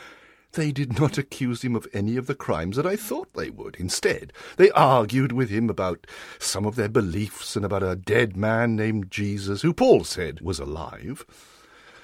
they 0.53 0.73
did 0.73 0.99
not 0.99 1.19
accuse 1.19 1.61
him 1.61 1.77
of 1.77 1.87
any 1.93 2.17
of 2.17 2.27
the 2.27 2.35
crimes 2.35 2.77
that 2.77 2.87
I 2.87 2.97
thought 2.97 3.35
they 3.35 3.51
would. 3.51 3.77
Instead, 3.77 4.33
they 4.57 4.71
argued 4.71 5.33
with 5.33 5.51
him 5.51 5.69
about 5.69 6.07
some 6.39 6.65
of 6.65 6.77
their 6.77 6.89
beliefs 6.89 7.57
and 7.57 7.65
about 7.67 7.83
a 7.83 7.95
dead 7.95 8.39
man 8.39 8.75
named 8.75 9.11
Jesus, 9.11 9.61
who 9.61 9.75
Paul 9.75 10.05
said 10.05 10.41
was 10.41 10.59
alive. 10.59 11.27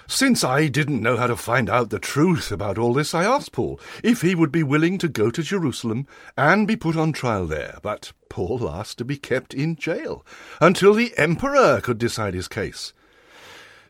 Since 0.06 0.44
I 0.44 0.68
didn't 0.68 1.02
know 1.02 1.16
how 1.16 1.26
to 1.26 1.36
find 1.36 1.70
out 1.70 1.90
the 1.90 1.98
truth 1.98 2.52
about 2.52 2.76
all 2.76 2.92
this, 2.92 3.14
I 3.14 3.24
asked 3.24 3.52
Paul 3.52 3.80
if 4.02 4.20
he 4.20 4.34
would 4.34 4.52
be 4.52 4.62
willing 4.62 4.98
to 4.98 5.08
go 5.08 5.30
to 5.30 5.42
Jerusalem 5.42 6.06
and 6.36 6.68
be 6.68 6.76
put 6.76 6.96
on 6.96 7.12
trial 7.12 7.46
there. 7.46 7.78
But 7.82 8.12
Paul 8.28 8.68
asked 8.68 8.98
to 8.98 9.04
be 9.04 9.16
kept 9.16 9.54
in 9.54 9.76
jail 9.76 10.24
until 10.60 10.92
the 10.92 11.16
emperor 11.16 11.80
could 11.80 11.98
decide 11.98 12.34
his 12.34 12.48
case. 12.48 12.92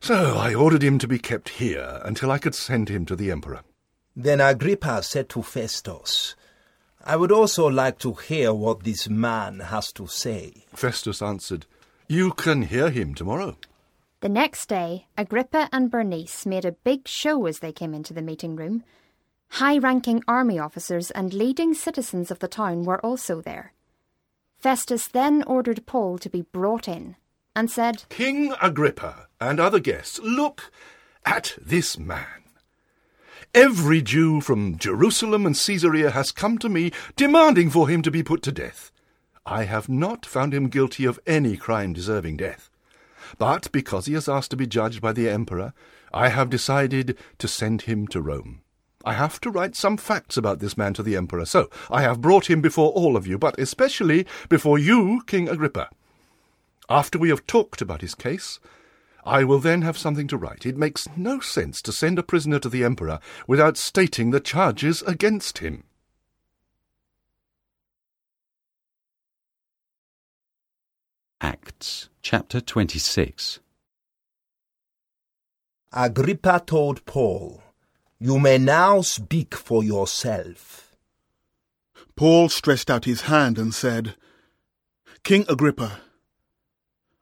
So 0.01 0.37
I 0.37 0.55
ordered 0.55 0.83
him 0.83 0.99
to 0.99 1.09
be 1.09 1.19
kept 1.19 1.49
here 1.49 2.01
until 2.05 2.31
I 2.31 2.39
could 2.39 2.55
send 2.55 2.89
him 2.89 3.07
to 3.07 3.17
the 3.17 3.31
emperor. 3.31 3.63
Then 4.15 4.41
Agrippa 4.41 5.03
said 5.03 5.29
to 5.31 5.43
Festus, 5.43 6.37
I 7.05 7.17
would 7.17 7.33
also 7.33 7.67
like 7.67 7.99
to 8.01 8.15
hear 8.15 8.55
what 8.55 8.85
this 8.85 9.09
man 9.09 9.61
has 9.61 9.93
to 9.93 10.07
say. 10.07 10.65
Festus 10.75 11.21
answered, 11.21 11.67
You 12.07 12.33
can 12.33 12.63
hear 12.63 12.91
him 12.91 13.15
tomorrow. 13.15 13.57
The 14.25 14.31
next 14.31 14.71
day, 14.71 15.07
Agrippa 15.19 15.69
and 15.71 15.91
Bernice 15.91 16.47
made 16.47 16.65
a 16.65 16.73
big 16.73 17.07
show 17.07 17.45
as 17.45 17.59
they 17.59 17.73
came 17.73 17.93
into 17.93 18.15
the 18.15 18.23
meeting 18.23 18.57
room. 18.57 18.83
High 19.51 19.77
ranking 19.77 20.25
army 20.27 20.59
officers 20.59 21.11
and 21.11 21.35
leading 21.35 21.75
citizens 21.75 22.31
of 22.31 22.39
the 22.39 22.49
town 22.49 22.85
were 22.85 23.05
also 23.05 23.43
there. 23.43 23.75
Festus 24.57 25.09
then 25.09 25.43
ordered 25.43 25.85
Paul 25.85 26.17
to 26.17 26.31
be 26.31 26.41
brought 26.41 26.89
in 26.89 27.17
and 27.55 27.71
said, 27.71 28.05
King 28.09 28.55
Agrippa 28.63 29.29
and 29.43 29.61
other 29.61 29.79
guests, 29.79 30.19
look 30.21 30.73
at 31.27 31.59
this 31.61 31.99
man. 31.99 32.45
Every 33.53 34.01
Jew 34.01 34.41
from 34.41 34.79
Jerusalem 34.79 35.45
and 35.45 35.55
Caesarea 35.55 36.13
has 36.13 36.33
come 36.33 36.57
to 36.61 36.71
me 36.71 36.93
demanding 37.15 37.69
for 37.69 37.91
him 37.91 38.01
to 38.01 38.11
be 38.11 38.23
put 38.23 38.41
to 38.45 38.53
death. 38.53 38.91
I 39.45 39.65
have 39.65 39.91
not 39.91 40.25
found 40.25 40.55
him 40.55 40.69
guilty 40.69 41.05
of 41.05 41.21
any 41.27 41.59
crime 41.59 41.93
deserving 41.93 42.39
death. 42.39 42.71
But 43.39 43.71
because 43.73 44.07
he 44.07 44.15
has 44.15 44.29
asked 44.29 44.51
to 44.51 44.57
be 44.57 44.67
judged 44.67 45.01
by 45.01 45.13
the 45.13 45.29
emperor, 45.29 45.73
I 46.13 46.29
have 46.29 46.51
decided 46.51 47.19
to 47.39 47.49
send 47.49 47.83
him 47.83 48.07
to 48.09 48.21
Rome. 48.21 48.61
I 49.05 49.15
have 49.15 49.41
to 49.41 49.51
write 49.51 49.77
some 49.77 49.97
facts 49.97 50.37
about 50.37 50.61
this 50.61 50.79
man 50.79 50.95
to 50.95 51.03
the 51.03 51.17
emperor, 51.17 51.45
so 51.45 51.69
I 51.91 52.03
have 52.03 52.23
brought 52.23 52.49
him 52.49 52.63
before 52.63 52.91
all 52.93 53.17
of 53.17 53.27
you, 53.27 53.37
but 53.37 53.59
especially 53.59 54.27
before 54.49 54.79
you, 54.79 55.23
King 55.27 55.49
Agrippa. 55.49 55.91
After 56.89 57.19
we 57.19 57.29
have 57.29 57.47
talked 57.47 57.83
about 57.83 58.01
his 58.01 58.15
case, 58.15 58.61
I 59.25 59.45
will 59.45 59.59
then 59.59 59.83
have 59.83 59.99
something 59.99 60.29
to 60.29 60.37
write. 60.37 60.65
It 60.65 60.77
makes 60.77 61.07
no 61.17 61.41
sense 61.41 61.83
to 61.83 61.93
send 61.93 62.19
a 62.19 62.23
prisoner 62.23 62.59
to 62.61 62.69
the 62.69 62.85
emperor 62.85 63.21
without 63.47 63.77
stating 63.77 64.31
the 64.31 64.41
charges 64.41 65.03
against 65.03 65.59
him. 65.59 65.85
Acts 71.41 72.09
chapter 72.25 72.59
26. 72.59 73.61
Agrippa 75.93 76.63
told 76.65 77.05
Paul, 77.05 77.63
You 78.19 78.39
may 78.39 78.57
now 78.57 79.03
speak 79.03 79.55
for 79.55 79.85
yourself. 79.85 80.97
Paul 82.17 82.49
stretched 82.49 82.89
out 82.89 83.05
his 83.05 83.23
hand 83.23 83.59
and 83.59 83.75
said, 83.75 84.15
King 85.23 85.45
Agrippa, 85.51 86.01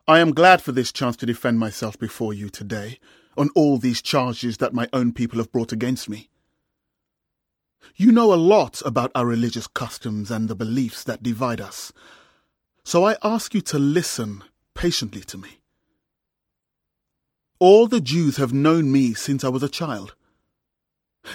I 0.06 0.21
am 0.21 0.32
glad 0.32 0.62
for 0.62 0.71
this 0.71 0.92
chance 0.92 1.16
to 1.16 1.26
defend 1.26 1.59
myself 1.59 1.99
before 1.99 2.32
you 2.32 2.49
today 2.49 3.00
on 3.37 3.50
all 3.56 3.78
these 3.78 4.02
charges 4.02 4.59
that 4.59 4.73
my 4.73 4.88
own 4.92 5.12
people 5.12 5.38
have 5.38 5.50
brought 5.50 5.73
against 5.73 6.09
me. 6.09 6.30
You 7.97 8.12
know 8.12 8.32
a 8.32 8.37
lot 8.37 8.80
about 8.87 9.11
our 9.16 9.26
religious 9.26 9.66
customs 9.66 10.30
and 10.30 10.49
the 10.49 10.54
beliefs 10.54 11.02
that 11.02 11.25
divide 11.25 11.61
us, 11.61 11.92
so 12.85 13.04
I 13.04 13.16
ask 13.25 13.52
you 13.52 13.61
to 13.62 13.80
listen 13.80 14.44
patiently 14.74 15.22
to 15.22 15.38
me. 15.38 15.58
All 17.58 17.86
the 17.86 18.00
Jews 18.00 18.38
have 18.38 18.52
known 18.52 18.90
me 18.90 19.14
since 19.14 19.44
I 19.44 19.48
was 19.48 19.62
a 19.62 19.68
child. 19.68 20.14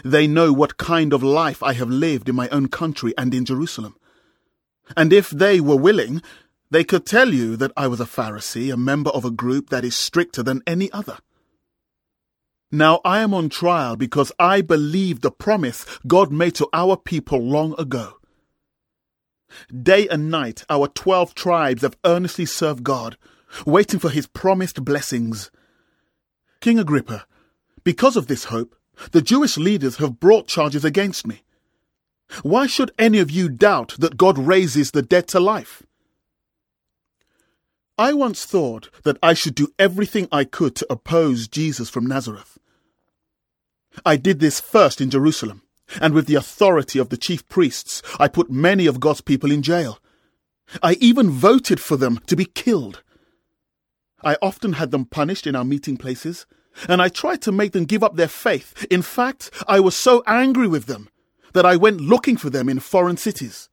They 0.04 0.28
know 0.28 0.52
what 0.52 0.78
kind 0.78 1.14
of 1.14 1.24
life 1.24 1.64
I 1.64 1.74
have 1.74 1.90
lived 1.90 2.28
in 2.28 2.36
my 2.36 2.50
own 2.50 2.68
country 2.68 3.14
and 3.18 3.34
in 3.34 3.46
Jerusalem. 3.46 3.96
And 4.96 5.14
if 5.14 5.30
they 5.30 5.62
were 5.62 5.78
willing, 5.78 6.22
they 6.70 6.84
could 6.84 7.06
tell 7.06 7.34
you 7.34 7.56
that 7.58 7.72
I 7.78 7.88
was 7.88 8.02
a 8.02 8.06
Pharisee, 8.06 8.74
a 8.74 8.78
member 8.78 9.10
of 9.12 9.24
a 9.24 9.32
group 9.32 9.70
that 9.70 9.86
is 9.86 9.98
stricter 9.98 10.44
than 10.44 10.64
any 10.68 10.92
other. 10.92 11.18
Now 12.72 13.00
I 13.06 13.20
am 13.20 13.34
on 13.34 13.48
trial 13.48 13.96
because 13.96 14.34
I 14.38 14.62
believe 14.62 15.22
the 15.22 15.32
promise 15.32 15.86
God 16.06 16.32
made 16.32 16.56
to 16.56 16.68
our 16.74 16.98
people 16.98 17.40
long 17.40 17.74
ago. 17.80 18.17
Day 19.72 20.08
and 20.08 20.30
night, 20.30 20.64
our 20.70 20.88
twelve 20.88 21.34
tribes 21.34 21.82
have 21.82 21.98
earnestly 22.06 22.46
served 22.46 22.84
God, 22.84 23.18
waiting 23.66 24.00
for 24.00 24.10
his 24.10 24.28
promised 24.28 24.84
blessings. 24.84 25.52
King 26.60 26.80
Agrippa, 26.80 27.26
because 27.84 28.18
of 28.18 28.28
this 28.28 28.46
hope, 28.46 28.76
the 29.12 29.22
Jewish 29.22 29.58
leaders 29.58 29.98
have 29.98 30.20
brought 30.20 30.48
charges 30.48 30.84
against 30.84 31.28
me. 31.28 31.44
Why 32.42 32.68
should 32.68 32.92
any 32.98 33.20
of 33.20 33.32
you 33.32 33.48
doubt 33.48 33.96
that 34.00 34.18
God 34.18 34.38
raises 34.38 34.92
the 34.92 35.02
dead 35.02 35.28
to 35.30 35.40
life? 35.40 35.84
I 37.98 38.14
once 38.14 38.46
thought 38.46 38.90
that 39.04 39.18
I 39.24 39.34
should 39.34 39.56
do 39.56 39.70
everything 39.80 40.28
I 40.32 40.44
could 40.44 40.76
to 40.76 40.88
oppose 40.90 41.48
Jesus 41.48 41.90
from 41.90 42.06
Nazareth. 42.06 42.58
I 44.06 44.18
did 44.18 44.40
this 44.40 44.60
first 44.60 45.02
in 45.02 45.10
Jerusalem, 45.10 45.64
and 46.02 46.14
with 46.14 46.28
the 46.28 46.36
authority 46.36 47.00
of 47.00 47.10
the 47.10 47.18
chief 47.18 47.48
priests, 47.48 48.02
I 48.20 48.28
put 48.28 48.50
many 48.50 48.86
of 48.86 49.00
God's 49.00 49.22
people 49.22 49.52
in 49.52 49.62
jail. 49.62 50.00
I 50.84 50.94
even 50.94 51.30
voted 51.30 51.80
for 51.80 51.98
them 51.98 52.20
to 52.28 52.36
be 52.36 52.46
killed. 52.46 53.04
I 54.24 54.38
often 54.42 54.74
had 54.74 54.92
them 54.92 55.06
punished 55.06 55.48
in 55.48 55.56
our 55.56 55.64
meeting 55.64 55.98
places, 55.98 56.46
and 56.88 57.02
I 57.02 57.10
tried 57.10 57.42
to 57.44 57.52
make 57.52 57.72
them 57.72 57.86
give 57.86 58.04
up 58.04 58.16
their 58.16 58.28
faith. 58.28 58.86
In 58.90 59.02
fact, 59.02 59.52
I 59.68 59.80
was 59.80 59.96
so 59.96 60.24
angry 60.28 60.68
with 60.68 60.86
them 60.86 61.10
that 61.54 61.66
I 61.66 61.76
went 61.76 62.02
looking 62.02 62.38
for 62.38 62.50
them 62.50 62.70
in 62.70 62.80
foreign 62.80 63.18
cities. 63.18 63.70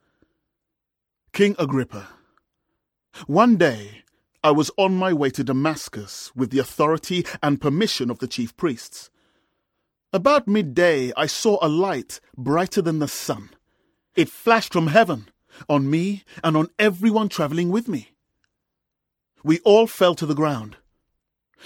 King 1.33 1.57
Agrippa, 1.59 2.09
one 3.27 3.57
day 3.57 4.05
I 4.43 4.51
was 4.51 4.71
on 4.77 4.95
my 4.95 5.13
way 5.13 5.31
to 5.31 5.45
Damascus 5.45 6.31
with 6.37 6.51
the 6.51 6.59
authority 6.59 7.27
and 7.43 7.61
permission 7.61 8.11
of 8.11 8.19
the 8.19 8.29
chief 8.29 8.57
priests. 8.57 9.11
About 10.15 10.47
midday, 10.47 11.13
I 11.17 11.27
saw 11.27 11.59
a 11.61 11.67
light 11.67 12.21
brighter 12.37 12.81
than 12.81 13.01
the 13.01 13.09
sun. 13.09 13.51
It 14.15 14.29
flashed 14.29 14.73
from 14.73 14.87
heaven 14.87 15.29
on 15.69 15.91
me 15.91 16.23
and 16.45 16.57
on 16.57 16.69
everyone 16.79 17.29
traveling 17.29 17.69
with 17.69 17.89
me. 17.89 18.13
We 19.43 19.59
all 19.65 19.89
fell 19.89 20.15
to 20.15 20.25
the 20.25 20.37
ground. 20.37 20.77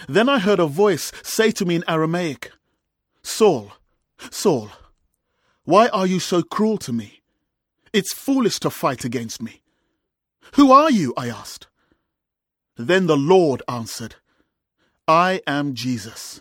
Then 0.08 0.30
I 0.30 0.38
heard 0.38 0.60
a 0.60 0.66
voice 0.66 1.12
say 1.22 1.50
to 1.50 1.66
me 1.66 1.74
in 1.74 1.84
Aramaic, 1.86 2.50
Saul, 3.20 3.72
Saul, 4.30 4.70
why 5.64 5.88
are 5.88 6.06
you 6.06 6.18
so 6.18 6.42
cruel 6.42 6.78
to 6.78 6.92
me? 6.92 7.20
It's 7.92 8.14
foolish 8.14 8.60
to 8.60 8.70
fight 8.70 9.04
against 9.04 9.42
me. 9.42 9.60
Who 10.54 10.72
are 10.72 10.90
you? 10.90 11.12
I 11.18 11.28
asked. 11.28 11.66
Then 12.78 13.08
the 13.08 13.16
Lord 13.18 13.62
answered, 13.68 14.14
I 15.06 15.42
am 15.46 15.74
Jesus 15.74 16.40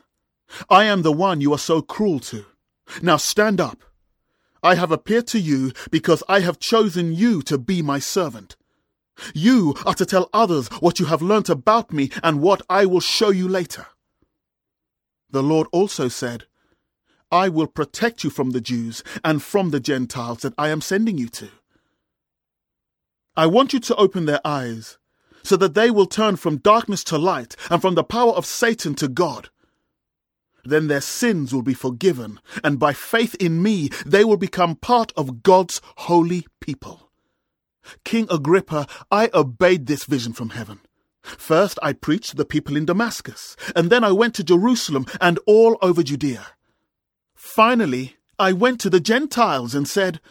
I 0.70 0.86
am 0.86 1.02
the 1.02 1.12
one 1.12 1.42
you 1.42 1.54
are 1.54 1.60
so 1.60 1.82
cruel 1.82 2.20
to. 2.22 2.46
Now 3.02 3.18
stand 3.18 3.60
up. 3.60 3.84
I 4.64 4.76
have 4.76 4.92
appeared 4.92 5.28
to 5.28 5.40
you 5.40 5.72
because 5.92 6.24
I 6.28 6.40
have 6.42 6.60
chosen 6.60 7.14
you 7.14 7.42
to 7.44 7.58
be 7.58 7.82
my 7.82 8.00
servant. 8.00 8.56
You 9.34 9.76
are 9.86 9.94
to 9.96 10.06
tell 10.06 10.30
others 10.34 10.68
what 10.80 11.00
you 11.00 11.06
have 11.06 11.22
learnt 11.22 11.50
about 11.50 11.92
me 11.92 12.12
and 12.24 12.42
what 12.42 12.62
I 12.70 12.86
will 12.86 13.00
show 13.00 13.30
you 13.30 13.48
later. 13.48 13.88
The 15.30 15.44
Lord 15.44 15.68
also 15.72 16.08
said, 16.08 16.46
I 17.32 17.50
will 17.50 17.68
protect 17.68 18.24
you 18.24 18.30
from 18.30 18.52
the 18.52 18.62
Jews 18.62 19.04
and 19.24 19.44
from 19.44 19.72
the 19.72 19.80
Gentiles 19.80 20.40
that 20.40 20.54
I 20.58 20.70
am 20.70 20.82
sending 20.82 21.18
you 21.18 21.28
to. 21.30 21.50
I 23.36 23.48
want 23.48 23.74
you 23.74 23.80
to 23.82 23.96
open 23.96 24.26
their 24.26 24.42
eyes 24.46 24.98
so 25.44 25.58
that 25.58 25.74
they 25.74 25.92
will 25.92 26.08
turn 26.08 26.36
from 26.38 26.58
darkness 26.58 27.04
to 27.06 27.18
light 27.18 27.56
and 27.70 27.82
from 27.82 27.96
the 27.96 28.04
power 28.04 28.32
of 28.32 28.46
Satan 28.46 28.96
to 28.96 29.08
God 29.08 29.50
then 30.70 30.88
their 30.88 31.02
sins 31.02 31.54
will 31.54 31.62
be 31.62 31.74
forgiven, 31.74 32.40
and 32.64 32.80
by 32.80 32.94
faith 32.94 33.36
in 33.36 33.62
me, 33.62 33.90
they 34.06 34.24
will 34.24 34.38
become 34.38 34.76
part 34.76 35.12
of 35.16 35.44
God's 35.44 35.82
holy 35.98 36.46
people. 36.62 37.10
King 38.04 38.28
Agrippa, 38.30 38.88
I 39.12 39.30
obeyed 39.34 39.86
this 39.86 40.06
vision 40.06 40.34
from 40.34 40.50
heaven. 40.50 40.80
First, 41.22 41.78
I 41.82 41.94
preached 41.94 42.32
to 42.32 42.36
the 42.36 42.46
people 42.46 42.78
in 42.78 42.86
Damascus, 42.86 43.56
and 43.76 43.90
then 43.90 44.04
I 44.04 44.12
went 44.12 44.36
to 44.36 44.44
Jerusalem 44.44 45.06
and 45.20 45.40
all 45.46 45.78
over 45.82 46.04
Judea. 46.04 46.46
Finally, 47.36 48.16
I 48.40 48.54
went 48.54 48.80
to 48.82 48.90
the 48.90 49.00
Gentiles 49.00 49.74
and 49.76 49.88
said, 49.88 50.22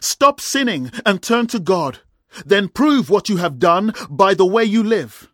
Stop 0.00 0.40
sinning 0.40 0.90
and 1.06 1.22
turn 1.22 1.46
to 1.48 1.58
God. 1.58 2.00
Then 2.44 2.68
prove 2.68 3.10
what 3.10 3.28
you 3.28 3.38
have 3.38 3.58
done 3.58 3.94
by 4.10 4.34
the 4.34 4.46
way 4.46 4.64
you 4.64 4.82
live. 4.82 5.30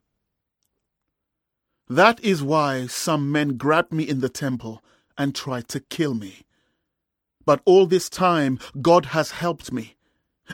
That 1.91 2.23
is 2.23 2.41
why 2.41 2.87
some 2.87 3.33
men 3.33 3.57
grabbed 3.57 3.93
me 3.93 4.05
in 4.05 4.21
the 4.21 4.29
temple 4.29 4.81
and 5.19 5.35
tried 5.35 5.67
to 5.71 5.81
kill 5.81 6.15
me. 6.15 6.43
But 7.45 7.63
all 7.65 7.87
this 7.87 8.09
time, 8.09 8.61
God 8.81 9.07
has 9.07 9.33
helped 9.33 9.73
me, 9.73 9.97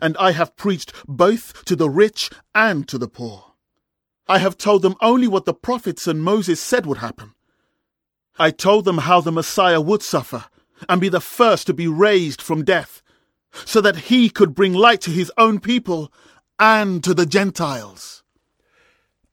and 0.01 0.17
I 0.17 0.31
have 0.31 0.57
preached 0.57 0.95
both 1.07 1.63
to 1.67 1.77
the 1.77 1.91
rich 1.91 2.31
and 2.55 2.89
to 2.89 2.97
the 2.97 3.07
poor. 3.07 3.53
I 4.27 4.39
have 4.39 4.57
told 4.57 4.81
them 4.81 4.97
only 5.03 5.29
what 5.29 5.45
the 5.45 5.53
prophets 5.53 6.07
and 6.07 6.23
Moses 6.23 6.59
said 6.59 6.87
would 6.87 6.99
happen. 6.99 7.35
I 8.39 8.51
told 8.51 8.87
them 8.87 8.99
how 8.99 9.21
the 9.21 9.31
Messiah 9.31 9.81
would 9.81 10.03
suffer 10.03 10.47
and 10.89 11.03
be 11.03 11.11
the 11.11 11.21
first 11.21 11.67
to 11.67 11.75
be 11.75 11.87
raised 11.87 12.41
from 12.41 12.65
death, 12.65 13.03
so 13.67 13.83
that 13.83 14.09
he 14.09 14.31
could 14.31 14.55
bring 14.55 14.73
light 14.73 15.03
to 15.03 15.11
his 15.11 15.31
own 15.37 15.61
people 15.61 16.11
and 16.59 17.05
to 17.05 17.13
the 17.13 17.27
Gentiles. 17.27 18.23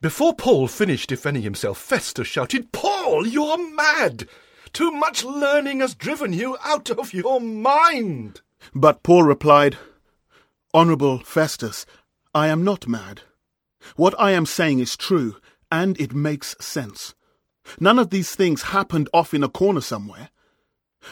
Before 0.04 0.34
Paul 0.34 0.68
finished 0.68 1.08
defending 1.08 1.44
himself, 1.44 1.78
Festus 1.78 2.28
shouted, 2.28 2.72
Paul, 2.72 3.26
you're 3.26 3.56
mad! 3.74 4.28
Too 4.74 4.90
much 4.90 5.24
learning 5.24 5.80
has 5.80 5.94
driven 5.94 6.34
you 6.34 6.58
out 6.62 6.90
of 6.90 7.14
your 7.14 7.40
mind! 7.40 8.42
But 8.74 9.02
Paul 9.02 9.22
replied, 9.22 9.78
Honourable 10.74 11.20
Festus, 11.20 11.86
I 12.34 12.48
am 12.48 12.62
not 12.62 12.86
mad. 12.86 13.22
What 13.96 14.14
I 14.18 14.32
am 14.32 14.44
saying 14.44 14.80
is 14.80 14.94
true, 14.94 15.36
and 15.72 15.98
it 15.98 16.12
makes 16.12 16.54
sense. 16.60 17.14
None 17.80 17.98
of 17.98 18.10
these 18.10 18.34
things 18.34 18.74
happened 18.74 19.08
off 19.14 19.32
in 19.32 19.42
a 19.42 19.48
corner 19.48 19.80
somewhere. 19.80 20.28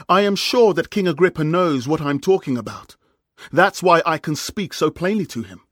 I 0.06 0.20
am 0.20 0.36
sure 0.36 0.74
that 0.74 0.90
King 0.90 1.08
Agrippa 1.08 1.44
knows 1.44 1.88
what 1.88 2.02
I'm 2.02 2.20
talking 2.20 2.58
about. 2.58 2.96
That's 3.50 3.82
why 3.82 4.02
I 4.04 4.18
can 4.18 4.36
speak 4.36 4.74
so 4.74 4.90
plainly 4.90 5.24
to 5.28 5.44
him. 5.44 5.62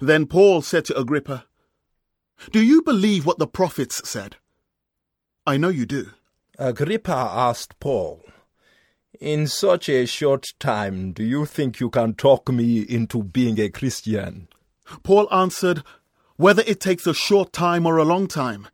Then 0.00 0.26
Paul 0.26 0.60
said 0.60 0.84
to 0.86 0.98
Agrippa, 0.98 1.46
do 2.52 2.62
you 2.62 2.82
believe 2.82 3.26
what 3.26 3.38
the 3.38 3.46
prophets 3.46 4.08
said? 4.08 4.36
I 5.46 5.56
know 5.56 5.68
you 5.68 5.86
do. 5.86 6.10
Agrippa 6.58 7.12
asked 7.12 7.78
Paul, 7.80 8.22
In 9.20 9.46
such 9.46 9.88
a 9.88 10.06
short 10.06 10.46
time, 10.58 11.12
do 11.12 11.22
you 11.22 11.46
think 11.46 11.80
you 11.80 11.90
can 11.90 12.14
talk 12.14 12.48
me 12.48 12.80
into 12.80 13.22
being 13.22 13.60
a 13.60 13.68
Christian? 13.68 14.48
Paul 15.02 15.32
answered, 15.32 15.82
Whether 16.36 16.62
it 16.66 16.80
takes 16.80 17.06
a 17.06 17.14
short 17.14 17.52
time 17.52 17.86
or 17.86 17.96
a 17.96 18.04
long 18.04 18.26
time, 18.26 18.68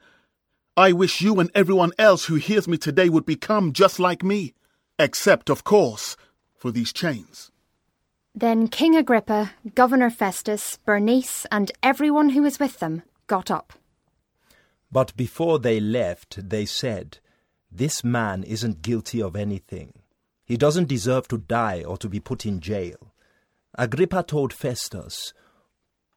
I 0.77 0.92
wish 0.92 1.20
you 1.20 1.38
and 1.38 1.51
everyone 1.55 1.92
else 1.98 2.27
who 2.27 2.37
hears 2.37 2.66
me 2.66 2.79
today 2.79 3.09
would 3.09 3.27
become 3.27 3.72
just 3.72 3.98
like 3.98 4.22
me, 4.22 4.55
except, 4.98 5.51
of 5.51 5.64
course, 5.64 6.16
for 6.57 6.70
these 6.70 6.92
chains. 6.92 7.51
Then 8.35 8.68
King 8.68 8.96
Agrippa, 8.96 9.53
Governor 9.75 10.09
Festus, 10.09 10.79
Bernice, 10.87 11.46
and 11.51 11.70
everyone 11.83 12.31
who 12.31 12.42
was 12.42 12.59
with 12.59 12.79
them 12.79 13.03
got 13.33 13.51
up. 13.51 13.73
But 14.90 15.16
before 15.16 15.59
they 15.59 15.81
left, 15.81 16.51
they 16.51 16.66
said, 16.66 17.16
This 17.71 18.05
man 18.05 18.42
isn't 18.42 18.83
guilty 18.83 19.23
of 19.23 19.37
anything. 19.37 19.95
He 20.45 20.59
doesn't 20.59 20.88
deserve 20.88 21.29
to 21.29 21.38
die 21.38 21.83
or 21.83 21.97
to 21.97 22.11
be 22.11 22.21
put 22.21 22.45
in 22.45 22.61
jail. 22.61 23.14
Agrippa 23.79 24.23
told 24.23 24.53
Festus, 24.53 25.33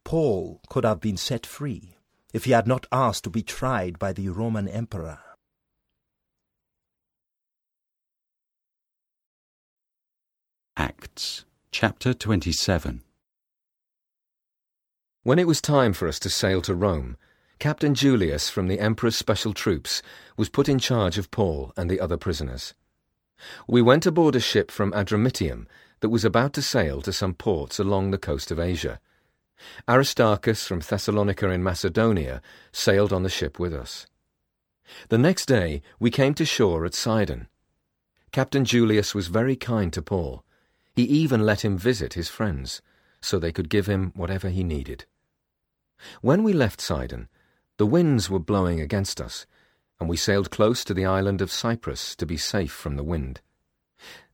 Paul 0.04 0.60
could 0.68 0.84
have 0.84 1.00
been 1.00 1.16
set 1.16 1.46
free 1.46 1.96
if 2.34 2.44
he 2.44 2.52
had 2.52 2.68
not 2.68 2.86
asked 2.92 3.24
to 3.24 3.30
be 3.30 3.44
tried 3.44 3.98
by 3.98 4.12
the 4.12 4.28
Roman 4.28 4.68
emperor. 4.68 5.20
Acts 10.76 11.46
chapter 11.72 12.14
27 12.14 13.05
when 15.26 15.40
it 15.40 15.48
was 15.48 15.60
time 15.60 15.92
for 15.92 16.08
us 16.08 16.20
to 16.20 16.30
sail 16.30 16.62
to 16.62 16.76
Rome, 16.76 17.18
Captain 17.58 17.96
Julius 17.96 18.48
from 18.48 18.68
the 18.68 18.80
Emperor's 18.80 19.16
special 19.16 19.56
troops 19.56 20.04
was 20.38 20.50
put 20.50 20.70
in 20.70 20.78
charge 20.78 21.18
of 21.18 21.32
Paul 21.32 21.74
and 21.76 21.90
the 21.90 22.00
other 22.00 22.16
prisoners. 22.16 22.76
We 23.68 23.82
went 23.82 24.06
aboard 24.06 24.36
a 24.36 24.40
ship 24.40 24.70
from 24.70 24.92
Adramyttium 24.92 25.66
that 26.02 26.10
was 26.10 26.24
about 26.24 26.54
to 26.54 26.62
sail 26.62 27.02
to 27.02 27.12
some 27.12 27.34
ports 27.34 27.80
along 27.80 28.12
the 28.12 28.20
coast 28.20 28.52
of 28.52 28.60
Asia. 28.60 29.00
Aristarchus 29.90 30.68
from 30.68 30.82
Thessalonica 30.82 31.50
in 31.50 31.64
Macedonia 31.64 32.40
sailed 32.72 33.12
on 33.12 33.24
the 33.24 33.28
ship 33.28 33.58
with 33.58 33.74
us. 33.74 34.06
The 35.10 35.18
next 35.18 35.48
day 35.48 35.82
we 36.00 36.12
came 36.12 36.36
to 36.36 36.46
shore 36.46 36.86
at 36.86 36.94
Sidon. 36.94 37.48
Captain 38.32 38.64
Julius 38.64 39.16
was 39.16 39.26
very 39.26 39.56
kind 39.56 39.92
to 39.94 40.04
Paul. 40.04 40.44
He 40.94 41.02
even 41.02 41.48
let 41.48 41.66
him 41.66 41.80
visit 41.80 42.14
his 42.14 42.30
friends, 42.30 42.84
so 43.22 43.40
they 43.40 43.52
could 43.52 43.70
give 43.70 43.88
him 43.88 44.12
whatever 44.16 44.50
he 44.50 44.64
needed. 44.64 45.06
When 46.22 46.44
we 46.44 46.54
left 46.54 46.82
Sidon, 46.82 47.30
the 47.78 47.86
winds 47.86 48.30
were 48.30 48.40
blowing 48.40 48.80
against 48.80 49.20
us, 49.20 49.46
and 50.00 50.10
we 50.10 50.18
sailed 50.18 50.52
close 50.52 50.84
to 50.86 50.94
the 50.94 51.06
island 51.06 51.42
of 51.42 51.52
Cyprus 51.52 52.16
to 52.18 52.26
be 52.26 52.38
safe 52.38 52.72
from 52.72 52.96
the 52.96 53.04
wind. 53.04 53.42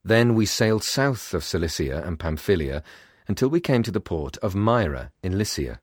Then 0.04 0.34
we 0.34 0.46
sailed 0.46 0.84
south 0.84 1.34
of 1.34 1.44
Cilicia 1.44 2.04
and 2.06 2.20
Pamphylia 2.20 2.84
until 3.28 3.50
we 3.50 3.60
came 3.60 3.84
to 3.84 3.92
the 3.92 4.02
port 4.02 4.38
of 4.38 4.56
Myra 4.56 5.12
in 5.22 5.38
Lycia. 5.38 5.80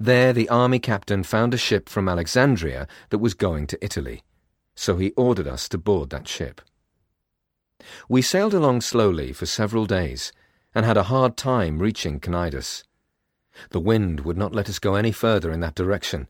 There 0.00 0.32
the 0.32 0.48
army 0.48 0.78
captain 0.78 1.22
found 1.22 1.54
a 1.54 1.58
ship 1.58 1.88
from 1.88 2.08
Alexandria 2.08 2.88
that 3.10 3.18
was 3.18 3.34
going 3.34 3.66
to 3.68 3.84
Italy, 3.84 4.22
so 4.74 4.96
he 4.96 5.12
ordered 5.12 5.46
us 5.46 5.68
to 5.68 5.78
board 5.78 6.10
that 6.10 6.26
ship. 6.26 6.60
We 8.08 8.22
sailed 8.22 8.54
along 8.54 8.80
slowly 8.80 9.32
for 9.32 9.46
several 9.46 9.86
days 9.86 10.32
and 10.74 10.84
had 10.84 10.96
a 10.96 11.04
hard 11.04 11.36
time 11.36 11.78
reaching 11.78 12.18
Cnidus. 12.18 12.84
The 13.70 13.80
wind 13.80 14.20
would 14.20 14.36
not 14.36 14.54
let 14.54 14.68
us 14.68 14.78
go 14.78 14.94
any 14.94 15.12
further 15.12 15.50
in 15.50 15.60
that 15.60 15.74
direction, 15.74 16.28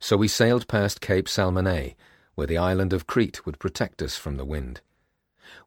so 0.00 0.16
we 0.16 0.28
sailed 0.28 0.68
past 0.68 1.00
Cape 1.00 1.28
Salmone, 1.28 1.94
where 2.34 2.46
the 2.46 2.58
island 2.58 2.92
of 2.92 3.06
Crete 3.06 3.44
would 3.44 3.58
protect 3.58 4.00
us 4.00 4.16
from 4.16 4.36
the 4.36 4.44
wind. 4.44 4.80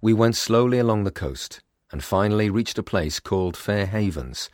We 0.01 0.13
went 0.13 0.35
slowly 0.35 0.79
along 0.79 1.03
the 1.03 1.11
coast, 1.11 1.61
and 1.91 2.03
finally 2.03 2.49
reached 2.49 2.77
a 2.77 2.83
place 2.83 3.19
called 3.19 3.57
Fair 3.57 3.85
Havens, 3.85 4.49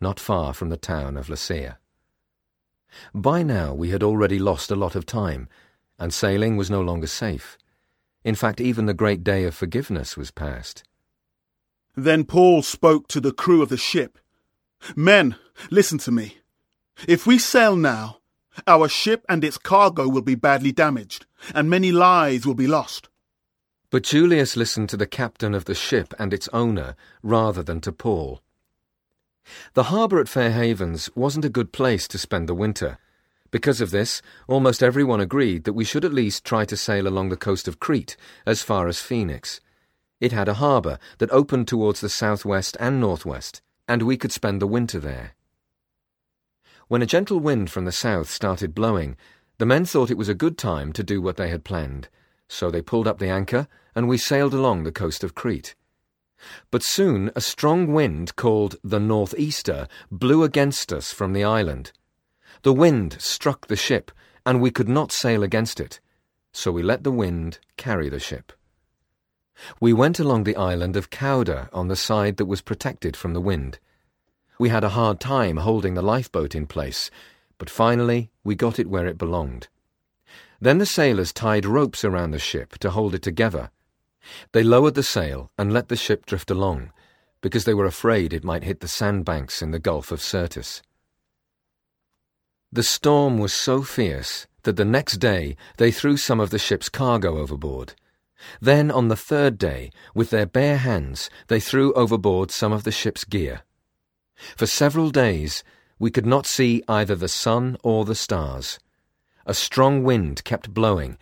not 0.00 0.18
far 0.18 0.52
from 0.52 0.70
the 0.70 0.76
town 0.76 1.16
of 1.16 1.28
Lasea. 1.28 1.76
By 3.14 3.42
now 3.42 3.72
we 3.72 3.90
had 3.90 4.02
already 4.02 4.38
lost 4.38 4.70
a 4.70 4.76
lot 4.76 4.96
of 4.96 5.06
time, 5.06 5.48
and 5.98 6.12
sailing 6.12 6.56
was 6.56 6.70
no 6.70 6.80
longer 6.80 7.06
safe. 7.06 7.56
In 8.24 8.34
fact, 8.34 8.60
even 8.60 8.86
the 8.86 8.94
great 8.94 9.22
day 9.22 9.44
of 9.44 9.54
forgiveness 9.54 10.16
was 10.16 10.30
past. 10.30 10.82
Then 11.96 12.24
Paul 12.24 12.62
spoke 12.62 13.08
to 13.08 13.20
the 13.20 13.32
crew 13.32 13.62
of 13.62 13.68
the 13.68 13.76
ship. 13.76 14.18
Men, 14.96 15.36
listen 15.70 15.98
to 15.98 16.10
me. 16.10 16.38
If 17.06 17.26
we 17.26 17.38
sail 17.38 17.76
now, 17.76 18.18
our 18.66 18.88
ship 18.88 19.24
and 19.28 19.44
its 19.44 19.58
cargo 19.58 20.08
will 20.08 20.22
be 20.22 20.34
badly 20.34 20.72
damaged, 20.72 21.26
and 21.54 21.70
many 21.70 21.92
lives 21.92 22.46
will 22.46 22.54
be 22.54 22.66
lost. 22.66 23.08
But 23.90 24.04
Julius 24.04 24.56
listened 24.56 24.88
to 24.90 24.96
the 24.96 25.06
captain 25.06 25.54
of 25.54 25.64
the 25.64 25.74
ship 25.74 26.14
and 26.18 26.32
its 26.32 26.48
owner 26.52 26.94
rather 27.22 27.62
than 27.62 27.80
to 27.80 27.92
Paul. 27.92 28.40
The 29.74 29.84
harbour 29.84 30.20
at 30.20 30.28
Fair 30.28 30.52
Havens 30.52 31.10
wasn't 31.16 31.44
a 31.44 31.50
good 31.50 31.72
place 31.72 32.06
to 32.08 32.18
spend 32.18 32.48
the 32.48 32.54
winter. 32.54 32.98
Because 33.50 33.80
of 33.80 33.90
this, 33.90 34.22
almost 34.46 34.82
everyone 34.82 35.20
agreed 35.20 35.64
that 35.64 35.72
we 35.72 35.84
should 35.84 36.04
at 36.04 36.14
least 36.14 36.44
try 36.44 36.64
to 36.64 36.76
sail 36.76 37.08
along 37.08 37.30
the 37.30 37.36
coast 37.36 37.66
of 37.66 37.80
Crete 37.80 38.16
as 38.46 38.62
far 38.62 38.86
as 38.86 39.02
Phoenix. 39.02 39.60
It 40.20 40.30
had 40.30 40.48
a 40.48 40.54
harbour 40.54 40.98
that 41.18 41.32
opened 41.32 41.66
towards 41.66 42.00
the 42.00 42.08
southwest 42.08 42.76
and 42.78 43.00
northwest, 43.00 43.60
and 43.90 44.02
we 44.02 44.16
could 44.16 44.30
spend 44.30 44.62
the 44.62 44.68
winter 44.68 45.00
there. 45.00 45.32
When 46.86 47.02
a 47.02 47.06
gentle 47.06 47.40
wind 47.40 47.72
from 47.72 47.86
the 47.86 47.90
south 47.90 48.30
started 48.30 48.72
blowing, 48.72 49.16
the 49.58 49.66
men 49.66 49.84
thought 49.84 50.12
it 50.12 50.16
was 50.16 50.28
a 50.28 50.42
good 50.44 50.56
time 50.56 50.92
to 50.92 51.02
do 51.02 51.20
what 51.20 51.36
they 51.36 51.48
had 51.48 51.64
planned, 51.64 52.08
so 52.48 52.70
they 52.70 52.82
pulled 52.82 53.08
up 53.08 53.18
the 53.18 53.28
anchor 53.28 53.66
and 53.96 54.06
we 54.06 54.16
sailed 54.16 54.54
along 54.54 54.84
the 54.84 54.92
coast 54.92 55.24
of 55.24 55.34
Crete. 55.34 55.74
But 56.70 56.84
soon 56.84 57.32
a 57.34 57.40
strong 57.40 57.92
wind 57.92 58.36
called 58.36 58.76
the 58.84 59.00
northeaster 59.00 59.88
blew 60.08 60.44
against 60.44 60.92
us 60.92 61.12
from 61.12 61.32
the 61.32 61.42
island. 61.42 61.90
The 62.62 62.72
wind 62.72 63.16
struck 63.18 63.66
the 63.66 63.74
ship, 63.74 64.12
and 64.46 64.60
we 64.60 64.70
could 64.70 64.88
not 64.88 65.10
sail 65.10 65.42
against 65.42 65.80
it, 65.80 65.98
so 66.52 66.70
we 66.70 66.84
let 66.84 67.02
the 67.02 67.10
wind 67.10 67.58
carry 67.76 68.08
the 68.08 68.20
ship. 68.20 68.52
We 69.80 69.92
went 69.92 70.18
along 70.18 70.44
the 70.44 70.56
island 70.56 70.96
of 70.96 71.10
Cauda 71.10 71.68
on 71.72 71.88
the 71.88 71.96
side 71.96 72.36
that 72.38 72.46
was 72.46 72.60
protected 72.62 73.16
from 73.16 73.34
the 73.34 73.40
wind. 73.40 73.78
We 74.58 74.68
had 74.68 74.84
a 74.84 74.90
hard 74.90 75.20
time 75.20 75.58
holding 75.58 75.94
the 75.94 76.02
lifeboat 76.02 76.54
in 76.54 76.66
place, 76.66 77.10
but 77.58 77.70
finally 77.70 78.30
we 78.44 78.54
got 78.54 78.78
it 78.78 78.88
where 78.88 79.06
it 79.06 79.18
belonged. 79.18 79.68
Then 80.60 80.78
the 80.78 80.86
sailors 80.86 81.32
tied 81.32 81.64
ropes 81.64 82.04
around 82.04 82.32
the 82.32 82.38
ship 82.38 82.78
to 82.78 82.90
hold 82.90 83.14
it 83.14 83.22
together. 83.22 83.70
They 84.52 84.62
lowered 84.62 84.94
the 84.94 85.02
sail 85.02 85.50
and 85.56 85.72
let 85.72 85.88
the 85.88 85.96
ship 85.96 86.26
drift 86.26 86.50
along, 86.50 86.92
because 87.40 87.64
they 87.64 87.74
were 87.74 87.86
afraid 87.86 88.32
it 88.32 88.44
might 88.44 88.64
hit 88.64 88.80
the 88.80 88.88
sandbanks 88.88 89.62
in 89.62 89.70
the 89.70 89.78
Gulf 89.78 90.12
of 90.12 90.20
Syrtis. 90.20 90.82
The 92.70 92.82
storm 92.82 93.38
was 93.38 93.52
so 93.52 93.82
fierce 93.82 94.46
that 94.62 94.76
the 94.76 94.84
next 94.84 95.16
day 95.16 95.56
they 95.78 95.90
threw 95.90 96.16
some 96.16 96.38
of 96.38 96.50
the 96.50 96.58
ship's 96.58 96.88
cargo 96.88 97.38
overboard. 97.38 97.94
Then, 98.60 98.90
on 98.90 99.08
the 99.08 99.16
third 99.16 99.58
day, 99.58 99.90
with 100.14 100.30
their 100.30 100.46
bare 100.46 100.78
hands, 100.78 101.30
they 101.48 101.60
threw 101.60 101.92
overboard 101.94 102.50
some 102.50 102.72
of 102.72 102.84
the 102.84 102.92
ship's 102.92 103.24
gear. 103.24 103.62
For 104.56 104.66
several 104.66 105.10
days, 105.10 105.62
we 105.98 106.10
could 106.10 106.26
not 106.26 106.46
see 106.46 106.82
either 106.88 107.14
the 107.14 107.28
sun 107.28 107.76
or 107.82 108.04
the 108.04 108.14
stars. 108.14 108.78
A 109.46 109.54
strong 109.54 110.02
wind 110.02 110.44
kept 110.44 110.72
blowing, 110.72 111.18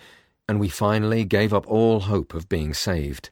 and 0.48 0.60
we 0.60 0.68
finally 0.68 1.24
gave 1.24 1.52
up 1.52 1.66
all 1.66 2.00
hope 2.00 2.34
of 2.34 2.48
being 2.48 2.72
saved. 2.74 3.30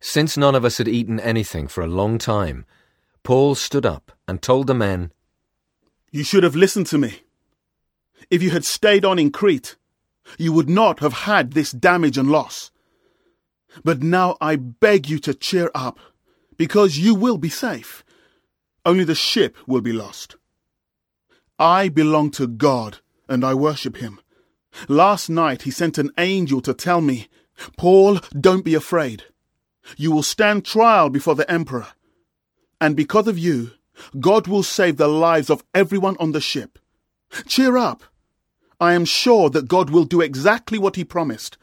Since 0.00 0.36
none 0.36 0.54
of 0.54 0.64
us 0.64 0.78
had 0.78 0.88
eaten 0.88 1.20
anything 1.20 1.68
for 1.68 1.82
a 1.82 1.86
long 1.86 2.18
time, 2.18 2.66
Paul 3.22 3.54
stood 3.54 3.86
up 3.86 4.12
and 4.26 4.42
told 4.42 4.66
the 4.66 4.74
men, 4.74 5.12
You 6.10 6.24
should 6.24 6.42
have 6.42 6.56
listened 6.56 6.86
to 6.88 6.98
me. 6.98 7.22
If 8.30 8.42
you 8.42 8.50
had 8.50 8.64
stayed 8.64 9.04
on 9.04 9.18
in 9.18 9.30
Crete, 9.30 9.76
you 10.38 10.52
would 10.52 10.68
not 10.68 11.00
have 11.00 11.12
had 11.12 11.52
this 11.52 11.72
damage 11.72 12.18
and 12.18 12.30
loss. 12.30 12.70
But 13.84 14.02
now 14.02 14.36
I 14.40 14.56
beg 14.56 15.08
you 15.08 15.18
to 15.20 15.34
cheer 15.34 15.70
up, 15.74 15.98
because 16.56 16.98
you 16.98 17.14
will 17.14 17.38
be 17.38 17.48
safe. 17.48 18.04
Only 18.84 19.04
the 19.04 19.14
ship 19.14 19.56
will 19.66 19.80
be 19.80 19.92
lost. 19.92 20.36
I 21.58 21.88
belong 21.88 22.30
to 22.32 22.46
God, 22.46 22.98
and 23.28 23.44
I 23.44 23.54
worship 23.54 23.96
Him. 23.96 24.20
Last 24.88 25.28
night 25.28 25.62
he 25.62 25.70
sent 25.70 25.98
an 25.98 26.10
angel 26.18 26.60
to 26.62 26.74
tell 26.74 27.00
me, 27.00 27.28
Paul, 27.76 28.20
don't 28.38 28.64
be 28.64 28.74
afraid. 28.74 29.24
You 29.96 30.12
will 30.12 30.22
stand 30.22 30.64
trial 30.64 31.10
before 31.10 31.34
the 31.34 31.50
emperor. 31.50 31.88
And 32.80 32.96
because 32.96 33.28
of 33.28 33.38
you, 33.38 33.72
God 34.18 34.48
will 34.48 34.62
save 34.62 34.96
the 34.96 35.08
lives 35.08 35.50
of 35.50 35.64
everyone 35.74 36.16
on 36.18 36.32
the 36.32 36.40
ship. 36.40 36.78
Cheer 37.46 37.76
up. 37.76 38.02
I 38.82 38.94
am 38.94 39.04
sure 39.04 39.48
that 39.50 39.68
God 39.68 39.90
will 39.90 40.04
do 40.04 40.20
exactly 40.20 40.76
what 40.76 40.96
he 40.96 41.04
promised. 41.04 41.56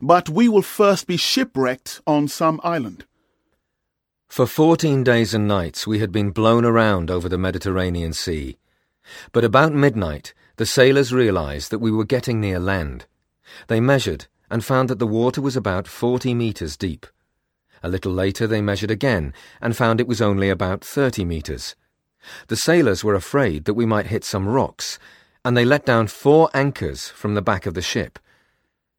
But 0.00 0.30
we 0.30 0.48
will 0.48 0.62
first 0.62 1.06
be 1.06 1.18
shipwrecked 1.18 2.00
on 2.06 2.28
some 2.28 2.62
island. 2.64 3.04
For 4.26 4.46
fourteen 4.46 5.04
days 5.04 5.34
and 5.34 5.46
nights 5.46 5.86
we 5.86 5.98
had 5.98 6.10
been 6.10 6.30
blown 6.30 6.64
around 6.64 7.10
over 7.10 7.28
the 7.28 7.36
Mediterranean 7.36 8.14
Sea. 8.14 8.56
But 9.32 9.44
about 9.44 9.74
midnight, 9.74 10.32
the 10.56 10.64
sailors 10.64 11.12
realized 11.12 11.70
that 11.70 11.78
we 11.78 11.90
were 11.90 12.06
getting 12.06 12.40
near 12.40 12.58
land. 12.58 13.04
They 13.66 13.78
measured 13.78 14.26
and 14.50 14.64
found 14.64 14.88
that 14.88 14.98
the 14.98 15.06
water 15.06 15.42
was 15.42 15.56
about 15.56 15.86
forty 15.86 16.32
meters 16.32 16.74
deep. 16.78 17.06
A 17.82 17.90
little 17.90 18.12
later 18.12 18.46
they 18.46 18.62
measured 18.62 18.90
again 18.90 19.34
and 19.60 19.76
found 19.76 20.00
it 20.00 20.08
was 20.08 20.22
only 20.22 20.48
about 20.48 20.82
thirty 20.82 21.22
meters. 21.22 21.76
The 22.48 22.56
sailors 22.56 23.04
were 23.04 23.14
afraid 23.14 23.66
that 23.66 23.74
we 23.74 23.84
might 23.84 24.06
hit 24.06 24.24
some 24.24 24.48
rocks, 24.48 24.98
and 25.46 25.56
they 25.56 25.64
let 25.64 25.86
down 25.86 26.08
four 26.08 26.50
anchors 26.54 27.06
from 27.10 27.36
the 27.36 27.40
back 27.40 27.66
of 27.66 27.74
the 27.74 27.80
ship. 27.80 28.18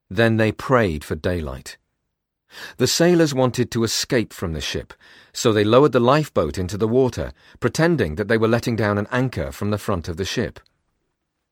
Then 0.10 0.38
they 0.38 0.54
prayed 0.54 1.04
for 1.04 1.14
daylight. 1.14 1.76
The 2.78 2.88
sailors 2.88 3.34
wanted 3.34 3.70
to 3.72 3.84
escape 3.84 4.32
from 4.32 4.54
the 4.54 4.62
ship, 4.62 4.94
so 5.34 5.52
they 5.52 5.66
lowered 5.66 5.92
the 5.92 6.00
lifeboat 6.00 6.58
into 6.58 6.78
the 6.78 6.88
water, 6.88 7.34
pretending 7.60 8.16
that 8.16 8.30
they 8.30 8.38
were 8.38 8.48
letting 8.48 8.78
down 8.78 8.98
an 8.98 9.10
anchor 9.12 9.52
from 9.52 9.72
the 9.72 9.78
front 9.78 10.08
of 10.08 10.16
the 10.16 10.24
ship. 10.24 10.62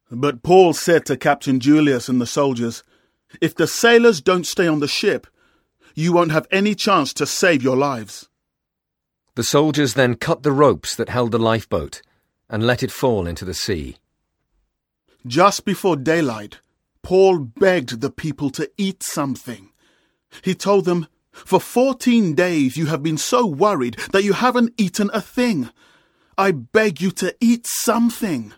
But 0.10 0.44
Paul 0.44 0.72
said 0.72 1.06
to 1.08 1.18
Captain 1.18 1.60
Julius 1.60 2.08
and 2.08 2.22
the 2.22 2.26
soldiers, 2.26 2.82
If 3.42 3.54
the 3.54 3.68
sailors 3.68 4.22
don't 4.22 4.48
stay 4.48 4.66
on 4.66 4.80
the 4.80 4.88
ship, 4.88 5.28
you 5.94 6.14
won't 6.14 6.32
have 6.32 6.48
any 6.52 6.74
chance 6.74 7.12
to 7.16 7.26
save 7.26 7.62
your 7.62 7.76
lives. 7.76 8.30
The 9.36 9.44
soldiers 9.44 9.96
then 9.96 10.16
cut 10.16 10.44
the 10.44 10.54
ropes 10.54 10.96
that 10.96 11.10
held 11.10 11.34
the 11.34 11.38
lifeboat 11.38 12.02
and 12.50 12.66
let 12.66 12.82
it 12.82 12.92
fall 12.92 13.28
into 13.28 13.44
the 13.44 13.54
sea. 13.54 13.98
Just 15.28 15.66
before 15.66 15.96
daylight, 15.96 16.60
Paul 17.02 17.40
begged 17.40 18.02
the 18.02 18.12
people 18.12 18.52
to 18.52 18.70
eat 18.78 19.02
something. 19.02 19.72
He 20.44 20.54
told 20.54 20.86
them, 20.86 21.08
For 21.32 21.60
fourteen 21.60 22.36
days 22.36 22.78
you 22.78 22.88
have 22.88 23.02
been 23.02 23.18
so 23.18 23.46
worried 23.46 23.98
that 24.12 24.24
you 24.24 24.34
haven't 24.34 24.74
eaten 24.78 25.10
a 25.14 25.22
thing. 25.22 25.70
I 26.38 26.52
beg 26.52 27.02
you 27.02 27.12
to 27.12 27.36
eat 27.42 27.66
something. 27.66 28.54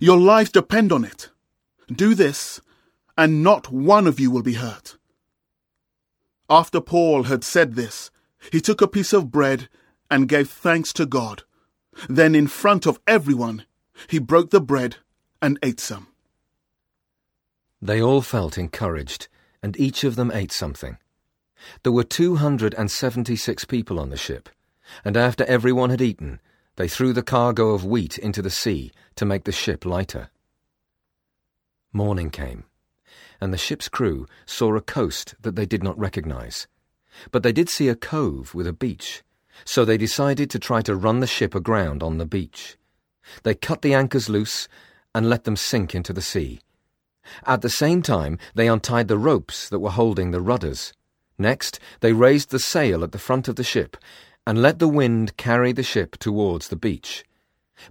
Your 0.00 0.18
lives 0.18 0.50
depend 0.50 0.92
on 0.92 1.04
it. 1.04 1.30
Do 1.90 2.14
this, 2.14 2.60
and 3.18 3.42
not 3.42 3.70
one 3.70 4.06
of 4.06 4.18
you 4.18 4.30
will 4.30 4.42
be 4.42 4.54
hurt. 4.54 4.96
After 6.48 6.80
Paul 6.80 7.24
had 7.24 7.44
said 7.44 7.74
this, 7.74 8.10
he 8.50 8.60
took 8.60 8.80
a 8.80 8.88
piece 8.88 9.12
of 9.12 9.30
bread 9.30 9.68
and 10.10 10.28
gave 10.28 10.50
thanks 10.50 10.92
to 10.94 11.06
God. 11.06 11.42
Then, 12.08 12.34
in 12.34 12.46
front 12.46 12.86
of 12.86 13.00
everyone, 13.06 13.66
he 14.08 14.18
broke 14.18 14.50
the 14.50 14.60
bread 14.60 14.96
and 15.42 15.58
ate 15.62 15.80
some. 15.80 16.06
They 17.82 18.00
all 18.00 18.22
felt 18.22 18.56
encouraged, 18.56 19.26
and 19.60 19.78
each 19.78 20.04
of 20.04 20.14
them 20.14 20.30
ate 20.32 20.52
something. 20.52 20.98
There 21.82 21.92
were 21.92 22.04
276 22.04 23.64
people 23.64 23.98
on 23.98 24.10
the 24.10 24.16
ship, 24.16 24.48
and 25.04 25.16
after 25.16 25.44
everyone 25.44 25.90
had 25.90 26.00
eaten, 26.00 26.40
they 26.76 26.88
threw 26.88 27.12
the 27.12 27.22
cargo 27.22 27.70
of 27.70 27.84
wheat 27.84 28.18
into 28.18 28.40
the 28.40 28.50
sea 28.50 28.92
to 29.16 29.24
make 29.24 29.44
the 29.44 29.52
ship 29.52 29.84
lighter. 29.84 30.30
Morning 31.92 32.30
came, 32.30 32.64
and 33.40 33.52
the 33.52 33.58
ship's 33.58 33.88
crew 33.88 34.26
saw 34.46 34.74
a 34.76 34.80
coast 34.80 35.34
that 35.40 35.56
they 35.56 35.66
did 35.66 35.82
not 35.82 35.98
recognize. 35.98 36.68
But 37.30 37.42
they 37.42 37.52
did 37.52 37.68
see 37.68 37.88
a 37.88 37.96
cove 37.96 38.54
with 38.54 38.66
a 38.66 38.72
beach, 38.72 39.22
so 39.64 39.84
they 39.84 39.98
decided 39.98 40.48
to 40.50 40.58
try 40.58 40.80
to 40.82 40.96
run 40.96 41.20
the 41.20 41.26
ship 41.26 41.54
aground 41.54 42.02
on 42.02 42.18
the 42.18 42.26
beach. 42.26 42.78
They 43.42 43.54
cut 43.54 43.82
the 43.82 43.92
anchors 43.92 44.28
loose 44.28 44.68
and 45.14 45.28
let 45.28 45.44
them 45.44 45.56
sink 45.56 45.94
into 45.94 46.12
the 46.12 46.22
sea. 46.22 46.60
At 47.46 47.62
the 47.62 47.70
same 47.70 48.02
time, 48.02 48.38
they 48.54 48.68
untied 48.68 49.08
the 49.08 49.18
ropes 49.18 49.68
that 49.68 49.78
were 49.78 49.90
holding 49.90 50.30
the 50.30 50.40
rudders. 50.40 50.92
Next, 51.38 51.78
they 52.00 52.12
raised 52.12 52.50
the 52.50 52.58
sail 52.58 53.04
at 53.04 53.12
the 53.12 53.18
front 53.18 53.48
of 53.48 53.56
the 53.56 53.64
ship 53.64 53.96
and 54.46 54.60
let 54.60 54.78
the 54.78 54.88
wind 54.88 55.36
carry 55.36 55.72
the 55.72 55.82
ship 55.82 56.16
towards 56.18 56.68
the 56.68 56.76
beach. 56.76 57.24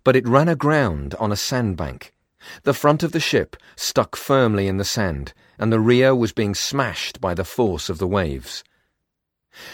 But 0.03 0.15
it 0.15 0.27
ran 0.27 0.49
aground 0.49 1.15
on 1.15 1.31
a 1.31 1.37
sandbank. 1.37 2.13
The 2.63 2.73
front 2.73 3.03
of 3.03 3.11
the 3.11 3.19
ship 3.19 3.55
stuck 3.75 4.15
firmly 4.15 4.67
in 4.67 4.77
the 4.77 4.85
sand, 4.85 5.33
and 5.59 5.71
the 5.71 5.79
rear 5.79 6.15
was 6.15 6.33
being 6.33 6.55
smashed 6.55 7.21
by 7.21 7.33
the 7.33 7.45
force 7.45 7.89
of 7.89 7.99
the 7.99 8.07
waves. 8.07 8.63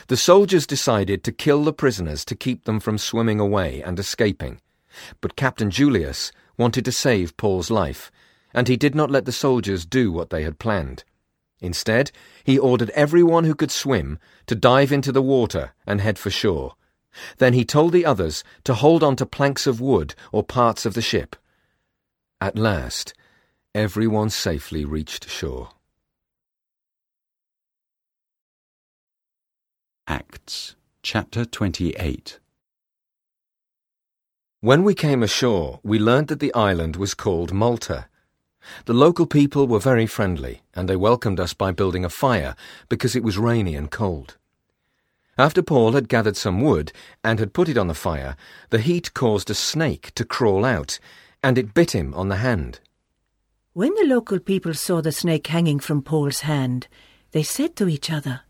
The 0.08 0.18
soldiers 0.18 0.68
decided 0.68 1.24
to 1.24 1.32
kill 1.32 1.64
the 1.64 1.74
prisoners 1.74 2.26
to 2.26 2.36
keep 2.36 2.66
them 2.66 2.80
from 2.80 2.98
swimming 2.98 3.40
away 3.40 3.82
and 3.82 4.00
escaping, 4.00 4.60
but 5.22 5.36
Captain 5.36 5.72
Julius 5.72 6.32
wanted 6.58 6.86
to 6.86 6.92
save 6.92 7.38
Paul's 7.38 7.70
life, 7.70 8.12
and 8.54 8.68
he 8.68 8.78
did 8.78 8.96
not 8.96 9.12
let 9.12 9.26
the 9.26 9.32
soldiers 9.32 9.86
do 9.86 10.12
what 10.12 10.30
they 10.30 10.44
had 10.44 10.60
planned. 10.60 11.04
Instead, 11.60 12.12
he 12.44 12.58
ordered 12.58 12.90
everyone 12.92 13.44
who 13.44 13.56
could 13.56 13.72
swim 13.72 14.20
to 14.46 14.56
dive 14.56 14.92
into 14.92 15.12
the 15.12 15.22
water 15.22 15.74
and 15.86 16.02
head 16.02 16.20
for 16.20 16.30
shore. 16.30 16.76
Then 17.38 17.54
he 17.54 17.66
told 17.66 17.94
the 17.94 18.06
others 18.06 18.44
to 18.64 18.76
hold 18.76 19.04
on 19.04 19.16
to 19.16 19.26
planks 19.26 19.66
of 19.66 19.82
wood 19.82 20.14
or 20.32 20.44
parts 20.44 20.86
of 20.86 20.94
the 20.94 21.02
ship. 21.02 21.36
At 22.40 22.58
last, 22.58 23.14
everyone 23.74 24.30
safely 24.30 24.86
reached 24.86 25.28
shore. 25.30 25.70
Acts 30.08 30.76
chapter 31.02 31.44
28 31.44 32.40
When 34.60 34.84
we 34.84 34.96
came 34.96 35.22
ashore, 35.22 35.80
we 35.84 36.00
learned 36.00 36.30
that 36.30 36.40
the 36.40 36.54
island 36.56 36.96
was 36.96 37.14
called 37.14 37.54
Malta. 37.54 38.08
The 38.86 38.94
local 38.94 39.28
people 39.28 39.68
were 39.68 39.78
very 39.78 40.08
friendly, 40.08 40.64
and 40.74 40.90
they 40.90 40.96
welcomed 40.96 41.40
us 41.40 41.54
by 41.54 41.72
building 41.72 42.04
a 42.04 42.10
fire 42.10 42.56
because 42.90 43.16
it 43.16 43.22
was 43.22 43.38
rainy 43.38 43.76
and 43.76 43.92
cold. 43.92 44.36
After 45.38 45.62
Paul 45.62 45.92
had 45.92 46.10
gathered 46.10 46.36
some 46.36 46.60
wood 46.60 46.92
and 47.24 47.38
had 47.38 47.54
put 47.54 47.70
it 47.70 47.78
on 47.78 47.86
the 47.86 47.94
fire, 47.94 48.36
the 48.72 48.80
heat 48.80 49.14
caused 49.14 49.52
a 49.52 49.54
snake 49.54 50.12
to 50.16 50.26
crawl 50.26 50.66
out, 50.66 50.98
and 51.44 51.60
it 51.60 51.76
bit 51.76 51.92
him 51.94 52.16
on 52.16 52.30
the 52.30 52.38
hand. 52.38 52.80
When 53.74 53.94
the 53.94 54.08
local 54.08 54.40
people 54.40 54.74
saw 54.74 55.02
the 55.02 55.12
snake 55.12 55.46
hanging 55.46 55.80
from 55.80 56.02
Paul's 56.02 56.40
hand, 56.40 56.88
they 57.30 57.44
said 57.44 57.76
to 57.76 57.88
each 57.88 58.10
other, 58.10 58.42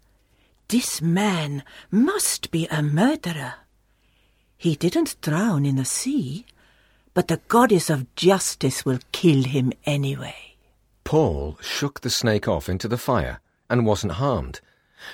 This 0.70 1.02
man 1.02 1.66
must 1.92 2.50
be 2.50 2.66
a 2.68 2.82
murderer. 2.82 3.56
He 4.58 4.76
didn't 4.76 5.22
drown 5.22 5.66
in 5.66 5.76
the 5.76 5.86
sea, 5.86 6.46
but 7.14 7.28
the 7.28 7.42
goddess 7.48 7.90
of 7.90 8.14
justice 8.16 8.84
will 8.84 9.00
kill 9.12 9.44
him 9.44 9.72
anyway. 9.86 10.56
Paul 11.04 11.58
shook 11.62 12.02
the 12.02 12.10
snake 12.10 12.48
off 12.48 12.68
into 12.68 12.88
the 12.88 12.98
fire 12.98 13.40
and 13.70 13.86
wasn't 13.86 14.14
harmed. 14.14 14.60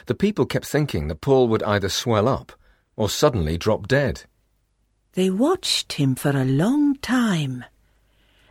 The 0.06 0.16
people 0.16 0.46
kept 0.46 0.66
thinking 0.66 1.08
that 1.08 1.22
Paul 1.22 1.48
would 1.50 1.62
either 1.64 1.90
swell 1.90 2.28
up 2.28 2.54
or 2.96 3.10
suddenly 3.10 3.58
drop 3.58 3.88
dead. 3.88 4.24
They 5.14 5.30
watched 5.30 5.94
him 5.94 6.16
for 6.16 6.32
a 6.32 6.46
long 6.46 6.96
time, 6.98 7.66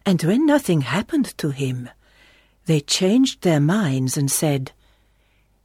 and 0.06 0.22
when 0.22 0.46
nothing 0.46 0.82
happened 0.82 1.36
to 1.38 1.50
him, 1.50 1.88
they 2.66 2.80
changed 2.80 3.42
their 3.42 3.60
minds 3.60 4.16
and 4.16 4.30
said, 4.30 4.72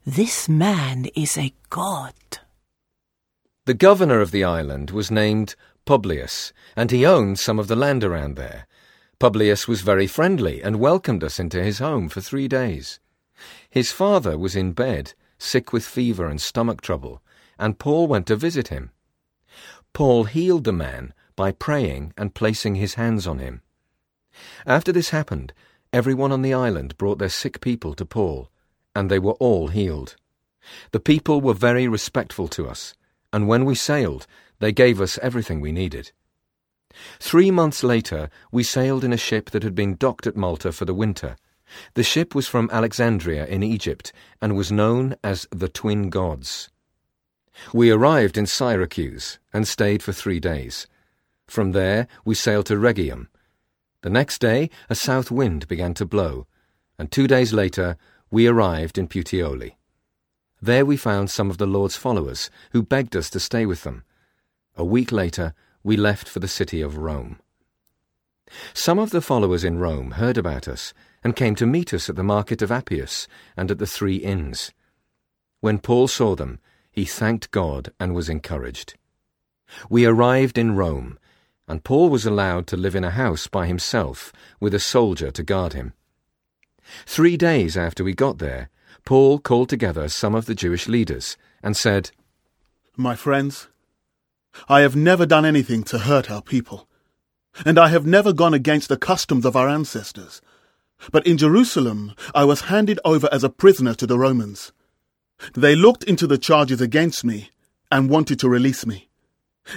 This 0.05 0.49
man 0.49 1.05
is 1.15 1.37
a 1.37 1.53
god. 1.69 2.13
The 3.67 3.73
governor 3.73 4.21
of 4.21 4.31
the 4.31 4.45
island 4.45 4.91
was 4.91 5.11
named 5.11 5.55
Publius, 5.83 6.53
and 6.77 6.89
he 6.89 7.05
owned 7.05 7.37
some 7.37 7.59
of 7.59 7.67
the 7.67 7.75
land 7.75 8.01
around 8.01 8.37
there. 8.37 8.65
Publius 9.19 9.67
was 9.67 9.81
very 9.81 10.07
friendly 10.07 10.63
and 10.63 10.79
welcomed 10.79 11.21
us 11.21 11.37
into 11.37 11.61
his 11.61 11.79
home 11.79 12.07
for 12.07 12.21
three 12.21 12.47
days. 12.47 13.01
His 13.69 13.91
father 13.91 14.37
was 14.37 14.55
in 14.55 14.71
bed, 14.71 15.15
sick 15.37 15.73
with 15.73 15.83
fever 15.83 16.27
and 16.27 16.39
stomach 16.39 16.79
trouble, 16.79 17.21
and 17.59 17.77
Paul 17.77 18.07
went 18.07 18.27
to 18.27 18.37
visit 18.37 18.69
him. 18.69 18.91
Paul 19.91 20.23
healed 20.23 20.63
the 20.63 20.71
man 20.71 21.13
by 21.35 21.51
praying 21.51 22.13
and 22.17 22.33
placing 22.33 22.75
his 22.75 22.93
hands 22.93 23.27
on 23.27 23.39
him. 23.39 23.63
After 24.65 24.93
this 24.93 25.09
happened, 25.09 25.51
everyone 25.91 26.31
on 26.31 26.41
the 26.41 26.53
island 26.53 26.97
brought 26.97 27.19
their 27.19 27.27
sick 27.27 27.59
people 27.59 27.95
to 27.95 28.05
Paul, 28.05 28.49
and 28.95 29.11
they 29.11 29.19
were 29.19 29.37
all 29.41 29.67
healed. 29.67 30.15
The 30.91 31.01
people 31.01 31.41
were 31.41 31.53
very 31.53 31.85
respectful 31.89 32.47
to 32.47 32.69
us, 32.69 32.93
and 33.31 33.47
when 33.47 33.65
we 33.65 33.75
sailed, 33.75 34.27
they 34.59 34.71
gave 34.71 35.01
us 35.01 35.19
everything 35.21 35.61
we 35.61 35.71
needed. 35.71 36.11
Three 37.19 37.51
months 37.51 37.83
later, 37.83 38.29
we 38.51 38.63
sailed 38.63 39.03
in 39.03 39.13
a 39.13 39.17
ship 39.17 39.51
that 39.51 39.63
had 39.63 39.75
been 39.75 39.95
docked 39.95 40.27
at 40.27 40.35
Malta 40.35 40.71
for 40.71 40.85
the 40.85 40.93
winter. 40.93 41.35
The 41.93 42.03
ship 42.03 42.33
was 42.33 42.47
from 42.47 42.69
Alexandria 42.71 43.45
in 43.45 43.61
Egypt 43.61 44.13
and 44.41 44.55
was 44.55 44.71
known 44.71 45.15
as 45.23 45.47
the 45.51 45.69
Twin 45.69 46.09
Gods. 46.09 46.69
We 47.73 47.91
arrived 47.91 48.37
in 48.37 48.45
Syracuse 48.45 49.39
and 49.53 49.67
stayed 49.67 50.01
for 50.01 50.13
three 50.13 50.39
days. 50.39 50.87
From 51.47 51.71
there, 51.71 52.07
we 52.23 52.35
sailed 52.35 52.67
to 52.67 52.77
Rhegium. 52.77 53.29
The 54.01 54.09
next 54.09 54.39
day, 54.39 54.69
a 54.89 54.95
south 54.95 55.31
wind 55.31 55.67
began 55.67 55.93
to 55.95 56.05
blow, 56.05 56.47
and 56.99 57.11
two 57.11 57.27
days 57.27 57.53
later, 57.53 57.97
we 58.29 58.47
arrived 58.47 58.97
in 58.97 59.07
Puteoli. 59.07 59.76
There 60.61 60.85
we 60.85 60.97
found 60.97 61.29
some 61.29 61.49
of 61.49 61.57
the 61.57 61.67
Lord's 61.67 61.95
followers, 61.95 62.49
who 62.71 62.81
begged 62.81 63.15
us 63.15 63.29
to 63.31 63.39
stay 63.39 63.65
with 63.65 63.83
them. 63.83 64.03
A 64.75 64.83
week 64.83 65.11
later, 65.11 65.53
we 65.83 65.97
left 65.97 66.27
for 66.27 66.39
the 66.39 66.47
city 66.47 66.81
of 66.81 66.97
Rome. 66.97 67.39
Some 68.73 68.97
of 68.97 69.11
the 69.11 69.21
followers 69.21 69.63
in 69.63 69.77
Rome 69.77 70.11
heard 70.11 70.37
about 70.37 70.67
us 70.67 70.93
and 71.23 71.35
came 71.35 71.55
to 71.55 71.65
meet 71.65 71.93
us 71.93 72.09
at 72.09 72.15
the 72.15 72.23
market 72.23 72.61
of 72.61 72.71
Appius 72.71 73.27
and 73.55 73.69
at 73.69 73.77
the 73.77 73.85
three 73.85 74.17
inns. 74.17 74.71
When 75.59 75.79
Paul 75.79 76.07
saw 76.07 76.35
them, 76.35 76.59
he 76.91 77.05
thanked 77.05 77.51
God 77.51 77.91
and 77.99 78.15
was 78.15 78.29
encouraged. 78.29 78.95
We 79.89 80.05
arrived 80.05 80.57
in 80.57 80.75
Rome, 80.75 81.19
and 81.67 81.83
Paul 81.83 82.09
was 82.09 82.25
allowed 82.25 82.67
to 82.67 82.77
live 82.77 82.95
in 82.95 83.03
a 83.03 83.11
house 83.11 83.47
by 83.47 83.67
himself 83.67 84.31
with 84.59 84.73
a 84.73 84.79
soldier 84.79 85.29
to 85.31 85.43
guard 85.43 85.73
him. 85.73 85.93
Three 87.05 87.35
days 87.35 87.75
after 87.75 88.03
we 88.03 88.13
got 88.13 88.37
there, 88.37 88.69
Paul 89.07 89.39
called 89.39 89.69
together 89.69 90.09
some 90.09 90.35
of 90.35 90.47
the 90.47 90.53
Jewish 90.53 90.89
leaders 90.89 91.37
and 91.63 91.77
said, 91.77 92.11
My 92.97 93.15
friends, 93.15 93.69
I 94.67 94.81
have 94.81 94.97
never 94.97 95.25
done 95.25 95.45
anything 95.45 95.83
to 95.83 95.99
hurt 95.99 96.29
our 96.29 96.41
people, 96.41 96.89
and 97.65 97.79
I 97.79 97.87
have 97.87 98.05
never 98.05 98.33
gone 98.33 98.53
against 98.53 98.89
the 98.89 98.97
customs 98.97 99.45
of 99.45 99.55
our 99.55 99.69
ancestors. 99.69 100.41
But 101.09 101.25
in 101.25 101.37
Jerusalem 101.37 102.15
I 102.35 102.43
was 102.43 102.67
handed 102.67 102.99
over 103.05 103.29
as 103.31 103.45
a 103.45 103.49
prisoner 103.49 103.93
to 103.93 104.05
the 104.05 104.19
Romans. 104.19 104.73
They 105.53 105.73
looked 105.73 106.03
into 106.03 106.27
the 106.27 106.37
charges 106.37 106.81
against 106.81 107.23
me 107.23 107.51
and 107.89 108.09
wanted 108.09 108.41
to 108.41 108.49
release 108.49 108.85
me. 108.85 109.07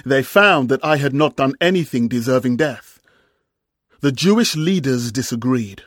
They 0.03 0.23
found 0.23 0.67
that 0.67 0.83
I 0.83 0.97
had 0.97 1.13
not 1.13 1.37
done 1.37 1.55
anything 1.61 2.09
deserving 2.09 2.57
death. 2.57 2.99
The 4.01 4.11
Jewish 4.11 4.57
leaders 4.57 5.09
disagreed, 5.09 5.83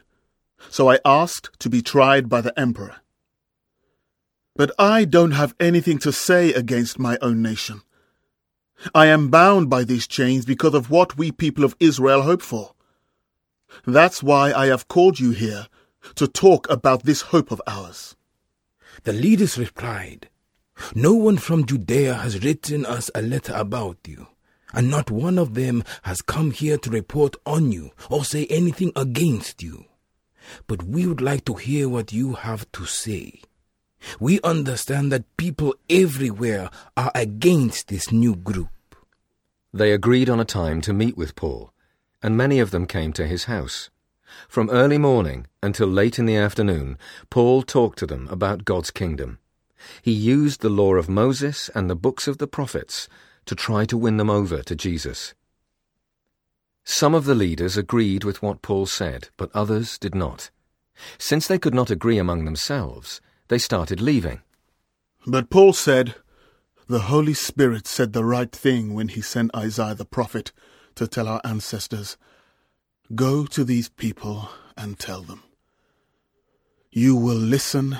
so 0.70 0.90
I 0.90 0.98
asked 1.04 1.50
to 1.58 1.68
be 1.68 1.82
tried 1.82 2.30
by 2.30 2.40
the 2.40 2.58
emperor. 2.58 3.02
But 4.56 4.70
I 4.78 5.04
don't 5.04 5.32
have 5.32 5.54
anything 5.58 5.98
to 5.98 6.12
say 6.12 6.52
against 6.52 6.98
my 6.98 7.18
own 7.20 7.42
nation. 7.42 7.82
I 8.94 9.06
am 9.06 9.28
bound 9.28 9.68
by 9.68 9.82
these 9.82 10.06
chains 10.06 10.44
because 10.44 10.74
of 10.74 10.90
what 10.90 11.16
we 11.16 11.32
people 11.32 11.64
of 11.64 11.74
Israel 11.80 12.22
hope 12.22 12.42
for. 12.42 12.74
That's 13.84 14.22
why 14.22 14.52
I 14.52 14.66
have 14.66 14.86
called 14.86 15.18
you 15.18 15.32
here 15.32 15.66
to 16.14 16.28
talk 16.28 16.70
about 16.70 17.02
this 17.02 17.22
hope 17.22 17.50
of 17.50 17.60
ours. 17.66 18.14
The 19.02 19.12
leaders 19.12 19.58
replied, 19.58 20.28
No 20.94 21.14
one 21.14 21.38
from 21.38 21.66
Judea 21.66 22.14
has 22.14 22.44
written 22.44 22.86
us 22.86 23.10
a 23.14 23.22
letter 23.22 23.54
about 23.54 23.98
you, 24.06 24.28
and 24.72 24.88
not 24.88 25.10
one 25.10 25.38
of 25.38 25.54
them 25.54 25.82
has 26.02 26.22
come 26.22 26.52
here 26.52 26.78
to 26.78 26.90
report 26.90 27.34
on 27.44 27.72
you 27.72 27.90
or 28.08 28.24
say 28.24 28.46
anything 28.46 28.92
against 28.94 29.62
you. 29.62 29.86
But 30.68 30.84
we 30.84 31.06
would 31.06 31.20
like 31.20 31.44
to 31.46 31.54
hear 31.54 31.88
what 31.88 32.12
you 32.12 32.34
have 32.34 32.70
to 32.72 32.84
say. 32.84 33.40
We 34.20 34.40
understand 34.42 35.10
that 35.12 35.36
people 35.36 35.74
everywhere 35.88 36.70
are 36.96 37.12
against 37.14 37.88
this 37.88 38.12
new 38.12 38.36
group. 38.36 38.68
They 39.72 39.92
agreed 39.92 40.30
on 40.30 40.40
a 40.40 40.44
time 40.44 40.80
to 40.82 40.92
meet 40.92 41.16
with 41.16 41.34
Paul, 41.34 41.72
and 42.22 42.36
many 42.36 42.60
of 42.60 42.70
them 42.70 42.86
came 42.86 43.12
to 43.14 43.26
his 43.26 43.44
house. 43.44 43.90
From 44.48 44.70
early 44.70 44.98
morning 44.98 45.46
until 45.62 45.88
late 45.88 46.18
in 46.18 46.26
the 46.26 46.36
afternoon, 46.36 46.98
Paul 47.30 47.62
talked 47.62 47.98
to 47.98 48.06
them 48.06 48.28
about 48.30 48.64
God's 48.64 48.90
kingdom. 48.90 49.38
He 50.02 50.12
used 50.12 50.60
the 50.60 50.68
law 50.70 50.94
of 50.94 51.08
Moses 51.08 51.68
and 51.74 51.88
the 51.88 51.96
books 51.96 52.26
of 52.26 52.38
the 52.38 52.46
prophets 52.46 53.08
to 53.46 53.54
try 53.54 53.84
to 53.86 53.96
win 53.96 54.16
them 54.16 54.30
over 54.30 54.62
to 54.62 54.74
Jesus. 54.74 55.34
Some 56.84 57.14
of 57.14 57.24
the 57.24 57.34
leaders 57.34 57.76
agreed 57.76 58.24
with 58.24 58.42
what 58.42 58.62
Paul 58.62 58.86
said, 58.86 59.28
but 59.36 59.50
others 59.54 59.98
did 59.98 60.14
not. 60.14 60.50
Since 61.18 61.46
they 61.46 61.58
could 61.58 61.74
not 61.74 61.90
agree 61.90 62.18
among 62.18 62.44
themselves, 62.44 63.20
they 63.48 63.58
started 63.58 64.00
leaving. 64.00 64.40
But 65.26 65.50
Paul 65.50 65.72
said, 65.72 66.14
The 66.86 67.00
Holy 67.00 67.34
Spirit 67.34 67.86
said 67.86 68.12
the 68.12 68.24
right 68.24 68.52
thing 68.52 68.94
when 68.94 69.08
he 69.08 69.20
sent 69.20 69.54
Isaiah 69.54 69.94
the 69.94 70.04
prophet 70.04 70.52
to 70.96 71.06
tell 71.06 71.28
our 71.28 71.40
ancestors, 71.44 72.16
Go 73.14 73.46
to 73.46 73.64
these 73.64 73.88
people 73.88 74.48
and 74.76 74.98
tell 74.98 75.22
them. 75.22 75.42
You 76.90 77.16
will 77.16 77.36
listen 77.36 77.98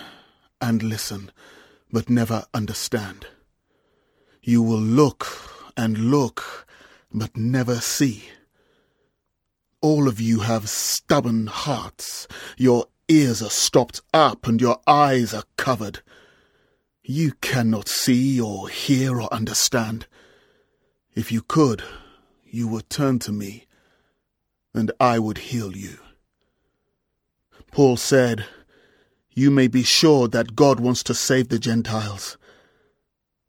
and 0.61 0.83
listen, 0.83 1.31
but 1.91 2.09
never 2.09 2.45
understand. 2.55 3.27
You 4.43 4.63
will 4.63 4.81
look 4.81 5.27
and 5.77 6.11
look, 6.11 6.67
but 7.13 7.37
never 7.37 7.77
see. 7.77 8.25
All 9.81 10.09
of 10.09 10.21
you 10.21 10.41
have 10.41 10.69
stubborn 10.69 11.47
hearts. 11.49 12.27
Your 12.57 12.87
ears 13.09 13.43
are 13.43 13.51
stopped 13.51 14.01
up 14.13 14.47
and 14.47 14.61
your 14.61 14.81
eyes 14.87 15.35
are 15.35 15.45
covered. 15.57 16.01
You 17.03 17.33
cannot 17.41 17.89
see 17.89 18.41
or 18.41 18.69
hear 18.69 19.21
or 19.21 19.33
understand. 19.33 20.07
If 21.15 21.31
you 21.31 21.43
could, 21.43 21.83
you 22.45 22.67
would 22.69 22.89
turn 22.89 23.19
to 23.21 23.33
me 23.33 23.67
and 24.73 24.91
I 24.99 25.19
would 25.19 25.39
heal 25.39 25.77
you. 25.77 25.99
Paul 27.71 27.97
said, 27.97 28.47
You 29.31 29.51
may 29.51 29.69
be 29.69 29.83
sure 29.83 30.29
that 30.29 30.57
God 30.57 30.81
wants 30.81 31.03
to 31.05 31.15
save 31.15 31.49
the 31.49 31.59
Gentiles, 31.59 32.37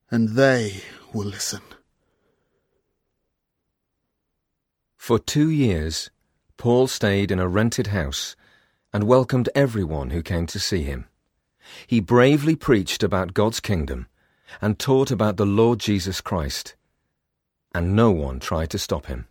and 0.10 0.30
they 0.30 0.82
will 1.14 1.26
listen. 1.26 1.62
For 4.96 5.20
two 5.20 5.50
years, 5.50 6.10
Paul 6.58 6.88
stayed 6.88 7.30
in 7.32 7.40
a 7.40 7.48
rented 7.48 7.88
house 7.88 8.36
and 8.96 9.04
welcomed 9.04 9.50
everyone 9.54 10.12
who 10.12 10.24
came 10.24 10.46
to 10.46 10.58
see 10.58 10.84
him. 10.84 11.06
He 11.86 12.00
bravely 12.00 12.56
preached 12.56 13.04
about 13.04 13.34
God's 13.34 13.60
kingdom 13.60 14.08
and 14.62 14.80
taught 14.80 15.12
about 15.12 15.36
the 15.36 15.46
Lord 15.46 15.80
Jesus 15.80 16.22
Christ, 16.22 16.78
and 17.74 17.94
no 17.94 18.12
one 18.12 18.40
tried 18.40 18.70
to 18.70 18.80
stop 18.80 19.08
him. 19.08 19.28